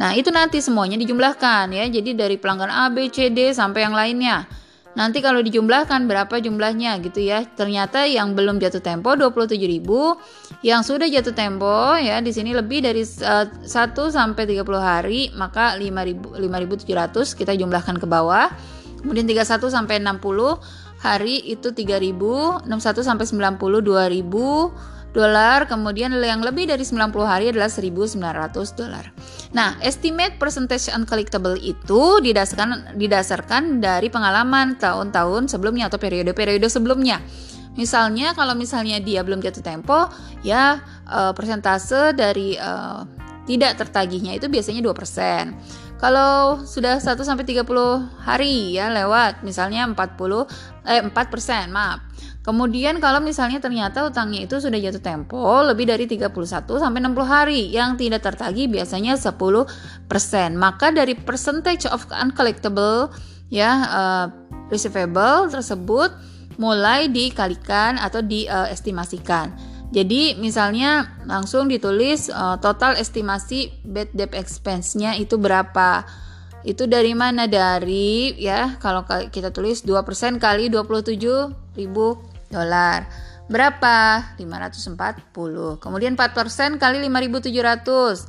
Nah, 0.03 0.19
itu 0.19 0.35
nanti 0.35 0.59
semuanya 0.59 0.99
dijumlahkan 0.99 1.71
ya. 1.71 1.87
Jadi 1.87 2.19
dari 2.19 2.35
pelanggan 2.35 2.67
A, 2.75 2.91
B, 2.91 3.07
C, 3.07 3.31
D 3.31 3.55
sampai 3.55 3.87
yang 3.87 3.95
lainnya. 3.95 4.51
Nanti 4.99 5.25
kalau 5.25 5.41
dijumlahkan 5.41 6.11
berapa 6.11 6.43
jumlahnya 6.43 6.99
gitu 7.07 7.23
ya. 7.23 7.47
Ternyata 7.47 8.05
yang 8.11 8.35
belum 8.35 8.59
jatuh 8.59 8.83
tempo 8.83 9.15
27.000, 9.15 10.67
yang 10.67 10.83
sudah 10.83 11.07
jatuh 11.07 11.33
tempo 11.33 11.97
ya 12.03 12.19
di 12.19 12.35
sini 12.35 12.51
lebih 12.51 12.83
dari 12.83 13.07
uh, 13.23 13.47
eh, 13.47 13.71
1 13.71 13.95
sampai 13.95 14.43
30 14.43 14.67
hari, 14.83 15.31
maka 15.39 15.79
5.000 15.79 16.35
5.700 16.35 17.39
kita 17.39 17.55
jumlahkan 17.55 17.97
ke 18.03 18.05
bawah. 18.11 18.51
Kemudian 19.01 19.25
31 19.25 19.71
sampai 19.71 20.03
60 20.03 20.19
hari 20.99 21.47
itu 21.47 21.71
3.000, 21.71 22.67
61 22.67 23.07
sampai 23.07 23.25
90 23.31 23.81
2.000 23.87 24.93
dolar, 25.13 25.69
kemudian 25.69 26.17
yang 26.21 26.41
lebih 26.41 26.69
dari 26.69 26.83
90 26.83 27.13
hari 27.29 27.53
adalah 27.53 27.69
1900 27.69 28.17
dolar. 28.77 29.13
Nah, 29.53 29.77
estimate 29.85 30.41
percentage 30.41 30.89
uncollectible 30.89 31.61
itu 31.61 32.25
didasarkan 32.25 32.97
didasarkan 32.97 33.85
dari 33.85 34.09
pengalaman 34.09 34.81
tahun-tahun 34.81 35.53
sebelumnya 35.53 35.93
atau 35.93 36.01
periode-periode 36.01 36.65
sebelumnya. 36.73 37.21
Misalnya 37.77 38.37
kalau 38.37 38.53
misalnya 38.57 39.01
dia 39.01 39.21
belum 39.25 39.41
jatuh 39.45 39.65
tempo, 39.65 40.09
ya 40.45 40.81
uh, 41.09 41.33
persentase 41.37 42.17
dari 42.17 42.57
uh, 42.57 43.05
tidak 43.45 43.81
tertagihnya 43.81 44.41
itu 44.41 44.49
biasanya 44.49 44.81
2%. 44.85 46.01
Kalau 46.03 46.65
sudah 46.67 46.99
1 46.99 47.15
sampai 47.23 47.47
30 47.47 47.63
hari 48.27 48.75
ya 48.75 48.91
lewat 48.91 49.47
misalnya 49.47 49.87
40 49.87 49.95
eh 50.89 51.01
4%, 51.07 51.13
maaf. 51.71 52.12
Kemudian 52.43 52.99
kalau 52.99 53.23
misalnya 53.23 53.63
ternyata 53.63 54.03
utangnya 54.03 54.43
itu 54.43 54.59
sudah 54.59 54.75
jatuh 54.75 54.99
tempo 54.99 55.63
lebih 55.63 55.87
dari 55.87 56.11
31 56.11 56.35
sampai 56.67 56.99
60 56.99 57.23
hari 57.23 57.71
yang 57.71 57.95
tidak 57.95 58.27
tertagih 58.27 58.67
biasanya 58.67 59.15
10%. 59.15 59.63
Maka 60.59 60.91
dari 60.91 61.15
percentage 61.15 61.87
of 61.87 62.03
uncollectible 62.11 63.15
ya 63.47 63.71
uh, 63.87 64.27
receivable 64.75 65.55
tersebut 65.55 66.11
mulai 66.59 67.07
dikalikan 67.07 67.95
atau 68.03 68.19
diestimasikan. 68.27 69.55
Jadi 69.95 70.35
misalnya 70.41 71.15
langsung 71.29 71.71
ditulis 71.71 72.27
uh, 72.27 72.59
total 72.59 72.99
estimasi 72.99 73.71
bad 73.87 74.11
debt 74.19 74.35
expense-nya 74.35 75.15
itu 75.15 75.39
berapa. 75.39 76.03
Itu 76.67 76.91
dari 76.91 77.15
mana? 77.15 77.47
Dari 77.47 78.35
ya 78.35 78.83
kalau 78.83 79.07
kita 79.07 79.55
tulis 79.55 79.87
2% 79.87 80.43
kali 80.43 80.73
27 80.73 81.79
ribu 81.79 82.32
dolar. 82.53 83.09
Berapa? 83.49 84.37
540. 84.37 85.81
Kemudian 85.81 86.13
4% 86.15 86.77
kali 86.77 87.09
5700. 87.09 88.29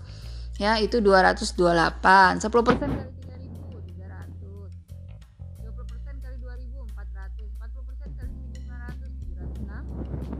Ya, 0.57 0.79
itu 0.79 1.03
228. 1.03 2.39
10% 2.39 2.43
kali 2.43 3.11
3000 3.23 3.83
300. 3.83 4.71
20% 5.63 6.23
kali 6.23 6.35
2000 6.39 6.87
400. 6.91 7.51
40% 7.55 8.15
kali 8.15 8.31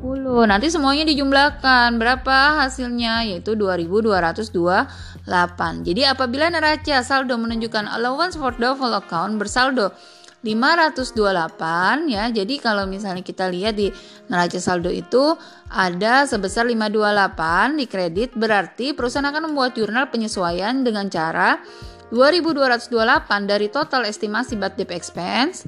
1500 0.04 0.48
Nanti 0.48 0.68
semuanya 0.68 1.08
dijumlahkan. 1.08 1.96
Berapa 1.96 2.68
hasilnya? 2.68 3.24
Yaitu 3.24 3.56
2228. 3.56 5.88
Jadi 5.88 6.04
apabila 6.04 6.52
neraca 6.52 7.00
saldo 7.06 7.40
menunjukkan 7.40 7.88
allowance 7.88 8.36
for 8.36 8.52
doubtful 8.60 8.92
account 8.92 9.40
bersaldo 9.40 9.96
528 10.44 12.12
ya. 12.12 12.28
Jadi 12.28 12.60
kalau 12.60 12.84
misalnya 12.84 13.24
kita 13.24 13.48
lihat 13.48 13.80
di 13.80 13.88
neraca 14.28 14.60
saldo 14.60 14.92
itu 14.92 15.40
ada 15.72 16.28
sebesar 16.28 16.68
528 16.68 17.80
di 17.80 17.86
kredit 17.88 18.30
berarti 18.36 18.92
perusahaan 18.92 19.26
akan 19.32 19.52
membuat 19.52 19.80
jurnal 19.80 20.12
penyesuaian 20.12 20.84
dengan 20.84 21.08
cara 21.08 21.64
2228 22.12 23.50
dari 23.50 23.72
total 23.72 24.04
estimasi 24.06 24.60
bad 24.60 24.76
debt 24.76 24.92
expense 24.92 25.64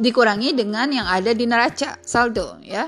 dikurangi 0.00 0.56
dengan 0.56 0.88
yang 0.88 1.04
ada 1.10 1.34
di 1.34 1.44
neraca 1.44 1.98
saldo 2.00 2.56
ya. 2.62 2.86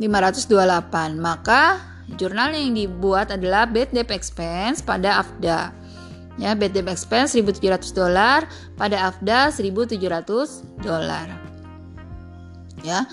528. 0.00 1.20
Maka 1.20 1.78
jurnal 2.16 2.56
yang 2.56 2.72
dibuat 2.72 3.28
adalah 3.28 3.68
bad 3.68 3.92
debt 3.92 4.08
expense 4.08 4.80
pada 4.80 5.20
AFDA 5.20 5.81
ya 6.40 6.56
bad 6.56 6.72
debt 6.72 6.88
expense 6.88 7.36
1700 7.36 7.92
dolar 7.92 8.48
pada 8.76 9.12
AFDA 9.12 9.52
1700 9.52 10.84
dolar. 10.84 11.28
Ya 12.82 13.04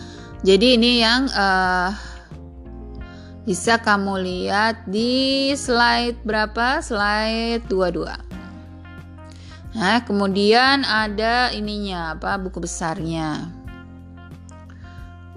jadi 0.44 0.80
ini 0.80 1.04
yang 1.04 1.28
uh, 1.36 1.92
bisa 3.44 3.82
kamu 3.82 4.24
lihat 4.24 4.88
di 4.88 5.52
slide 5.58 6.22
berapa? 6.24 6.80
Slide 6.80 7.68
22 7.68 8.30
Nah, 9.70 10.02
kemudian 10.02 10.82
ada 10.82 11.54
ininya 11.54 12.18
apa 12.18 12.42
buku 12.42 12.66
besarnya. 12.66 13.54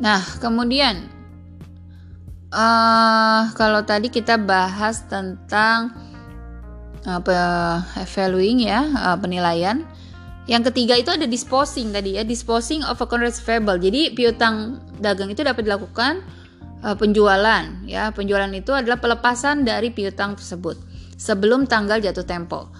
Nah, 0.00 0.24
kemudian 0.40 1.04
uh, 2.48 3.52
kalau 3.52 3.84
tadi 3.84 4.08
kita 4.08 4.40
bahas 4.40 5.04
tentang 5.04 5.92
apa 7.02 7.82
valuing 8.06 8.66
ya 8.66 8.86
uh, 8.94 9.16
penilaian. 9.18 9.82
Yang 10.50 10.74
ketiga 10.74 10.98
itu 10.98 11.10
ada 11.14 11.26
disposing 11.26 11.94
tadi 11.94 12.18
ya 12.18 12.26
disposing 12.26 12.82
of 12.82 12.98
account 12.98 13.22
receivable 13.22 13.78
jadi 13.78 14.10
piutang 14.10 14.82
dagang 14.98 15.30
itu 15.30 15.46
dapat 15.46 15.62
dilakukan 15.62 16.22
uh, 16.82 16.98
penjualan 16.98 17.64
ya. 17.86 18.10
Penjualan 18.10 18.50
itu 18.50 18.74
adalah 18.74 18.98
pelepasan 18.98 19.62
dari 19.62 19.94
piutang 19.94 20.34
tersebut 20.34 20.78
sebelum 21.14 21.70
tanggal 21.70 22.02
jatuh 22.02 22.26
tempo. 22.26 22.70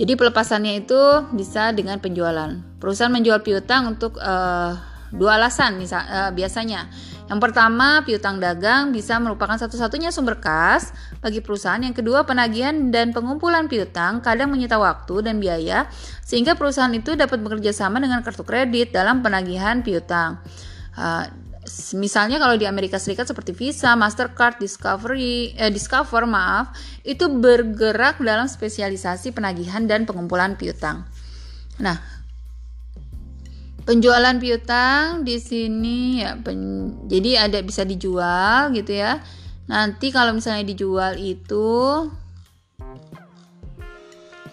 Jadi 0.00 0.16
pelepasannya 0.16 0.80
itu 0.80 1.00
bisa 1.36 1.76
dengan 1.76 2.00
penjualan. 2.00 2.56
Perusahaan 2.80 3.12
menjual 3.12 3.44
piutang 3.44 3.96
untuk 3.96 4.16
uh, 4.16 4.72
dua 5.12 5.36
alasan 5.36 5.76
misal 5.76 6.00
uh, 6.08 6.30
biasanya 6.32 6.88
yang 7.30 7.38
pertama, 7.38 8.02
piutang 8.02 8.42
dagang 8.42 8.90
bisa 8.90 9.14
merupakan 9.22 9.54
satu-satunya 9.54 10.10
sumber 10.10 10.42
kas 10.42 10.90
bagi 11.22 11.38
perusahaan. 11.38 11.78
Yang 11.78 12.02
kedua, 12.02 12.26
penagihan 12.26 12.90
dan 12.90 13.14
pengumpulan 13.14 13.70
piutang 13.70 14.18
kadang 14.18 14.50
menyita 14.50 14.82
waktu 14.82 15.22
dan 15.22 15.38
biaya 15.38 15.86
sehingga 16.26 16.58
perusahaan 16.58 16.90
itu 16.90 17.14
dapat 17.14 17.38
bekerja 17.38 17.70
sama 17.70 18.02
dengan 18.02 18.26
kartu 18.26 18.42
kredit 18.42 18.90
dalam 18.90 19.22
penagihan 19.22 19.78
piutang. 19.78 20.42
Uh, 20.98 21.22
misalnya 21.94 22.42
kalau 22.42 22.58
di 22.58 22.66
Amerika 22.66 22.98
Serikat 22.98 23.30
seperti 23.30 23.54
Visa, 23.54 23.94
Mastercard, 23.94 24.58
Discovery, 24.58 25.54
eh, 25.54 25.70
Discover 25.70 26.26
maaf, 26.26 26.74
itu 27.06 27.30
bergerak 27.30 28.18
dalam 28.18 28.50
spesialisasi 28.50 29.30
penagihan 29.30 29.86
dan 29.86 30.02
pengumpulan 30.02 30.58
piutang. 30.58 31.06
Nah, 31.78 32.19
penjualan 33.84 34.36
piutang 34.36 35.24
di 35.24 35.36
sini 35.40 36.20
ya 36.20 36.36
pen, 36.36 36.92
jadi 37.08 37.48
ada 37.48 37.58
bisa 37.64 37.82
dijual 37.84 38.72
gitu 38.76 38.92
ya. 38.94 39.20
Nanti 39.70 40.10
kalau 40.10 40.34
misalnya 40.34 40.66
dijual 40.66 41.14
itu 41.16 42.10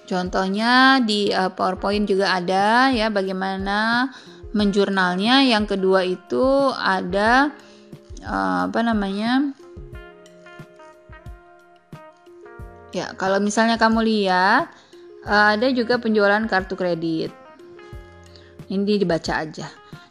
contohnya 0.07 1.03
di 1.03 1.33
uh, 1.33 1.51
PowerPoint 1.51 2.07
juga 2.07 2.37
ada 2.37 2.93
ya 2.93 3.09
bagaimana 3.09 4.09
menjurnalnya. 4.55 5.43
Yang 5.45 5.75
kedua 5.75 6.05
itu 6.05 6.71
ada 6.77 7.51
uh, 8.23 8.69
apa 8.71 8.79
namanya 8.85 9.51
ya 12.95 13.13
kalau 13.19 13.37
misalnya 13.37 13.77
kamu 13.77 14.01
lihat 14.01 14.71
uh, 15.27 15.53
ada 15.53 15.67
juga 15.69 16.01
penjualan 16.01 16.41
kartu 16.49 16.73
kredit 16.73 17.29
ini 18.67 18.99
dibaca 18.99 19.43
aja. 19.43 19.67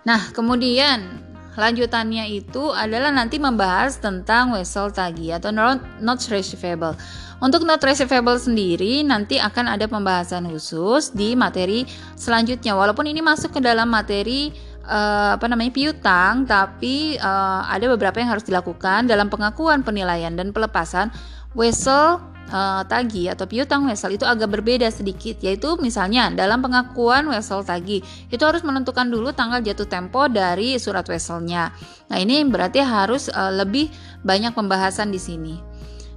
Nah, 0.07 0.33
kemudian 0.33 1.27
lanjutannya 1.57 2.29
itu 2.37 2.71
adalah 2.71 3.09
nanti 3.09 3.41
membahas 3.41 3.97
tentang 3.97 4.53
wesel 4.53 4.93
tagi 4.93 5.33
atau 5.33 5.51
not, 5.51 5.81
receivable. 6.29 6.95
Untuk 7.41 7.65
not 7.69 7.81
receivable 7.85 8.37
sendiri 8.37 9.05
nanti 9.05 9.37
akan 9.41 9.77
ada 9.77 9.89
pembahasan 9.89 10.49
khusus 10.49 11.13
di 11.13 11.37
materi 11.37 11.85
selanjutnya. 12.17 12.77
Walaupun 12.77 13.09
ini 13.09 13.21
masuk 13.21 13.57
ke 13.57 13.61
dalam 13.61 13.89
materi 13.93 14.53
uh, 14.85 15.37
apa 15.37 15.45
namanya 15.49 15.73
piutang, 15.73 16.49
tapi 16.49 17.21
uh, 17.21 17.69
ada 17.69 17.89
beberapa 17.93 18.21
yang 18.21 18.33
harus 18.37 18.45
dilakukan 18.45 19.09
dalam 19.09 19.29
pengakuan 19.29 19.85
penilaian 19.85 20.33
dan 20.33 20.53
pelepasan 20.53 21.13
wesel 21.53 22.21
uh, 22.51 22.83
tagi 22.87 23.27
atau 23.27 23.47
piutang 23.47 23.87
wesel 23.87 24.15
itu 24.15 24.27
agak 24.27 24.51
berbeda 24.51 24.87
sedikit 24.91 25.39
yaitu 25.43 25.75
misalnya 25.79 26.31
dalam 26.35 26.63
pengakuan 26.63 27.27
wesel 27.31 27.63
tagi 27.67 28.03
itu 28.31 28.43
harus 28.43 28.63
menentukan 28.63 29.07
dulu 29.07 29.35
tanggal 29.35 29.63
jatuh 29.63 29.87
tempo 29.87 30.27
dari 30.31 30.79
surat 30.79 31.07
weselnya. 31.07 31.75
Nah, 32.11 32.19
ini 32.19 32.47
berarti 32.47 32.83
harus 32.83 33.27
uh, 33.31 33.51
lebih 33.51 33.91
banyak 34.23 34.55
pembahasan 34.55 35.11
di 35.11 35.19
sini. 35.19 35.55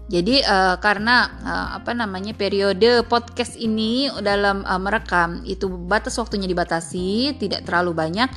Jadi 0.09 0.41
uh, 0.41 0.81
karena 0.81 1.29
uh, 1.45 1.67
apa 1.77 1.93
namanya 1.93 2.33
periode 2.33 3.05
podcast 3.05 3.53
ini 3.61 4.09
dalam 4.25 4.65
uh, 4.65 4.81
merekam 4.81 5.45
itu 5.45 5.69
batas 5.69 6.17
waktunya 6.17 6.49
dibatasi, 6.49 7.37
tidak 7.37 7.69
terlalu 7.69 7.93
banyak. 7.93 8.29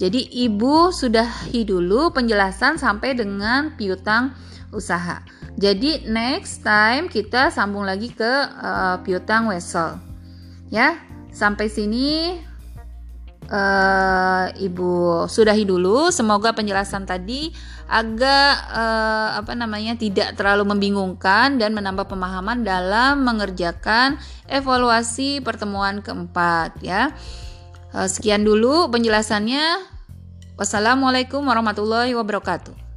Jadi 0.00 0.32
ibu 0.48 0.88
sudah 0.88 1.28
dulu 1.52 2.08
penjelasan 2.16 2.80
sampai 2.80 3.12
dengan 3.12 3.76
piutang 3.76 4.32
usaha. 4.70 5.22
Jadi 5.58 6.06
next 6.08 6.62
time 6.62 7.10
kita 7.10 7.50
sambung 7.50 7.84
lagi 7.84 8.10
ke 8.10 8.32
uh, 8.58 9.02
piutang 9.02 9.50
wesel. 9.50 9.98
Ya, 10.70 11.02
sampai 11.34 11.66
sini 11.66 12.38
uh, 13.50 14.46
Ibu 14.54 15.26
sudahi 15.26 15.66
dulu. 15.66 16.08
Semoga 16.14 16.54
penjelasan 16.54 17.04
tadi 17.04 17.50
agak 17.90 18.54
uh, 18.70 19.42
apa 19.42 19.52
namanya 19.58 19.98
tidak 19.98 20.38
terlalu 20.38 20.70
membingungkan 20.70 21.58
dan 21.58 21.74
menambah 21.74 22.06
pemahaman 22.06 22.62
dalam 22.62 23.26
mengerjakan 23.26 24.16
evaluasi 24.46 25.42
pertemuan 25.42 26.00
keempat 26.00 26.78
ya. 26.80 27.10
Uh, 27.90 28.06
sekian 28.06 28.46
dulu 28.46 28.86
penjelasannya. 28.88 29.90
Wassalamualaikum 30.54 31.40
warahmatullahi 31.40 32.12
wabarakatuh. 32.14 32.89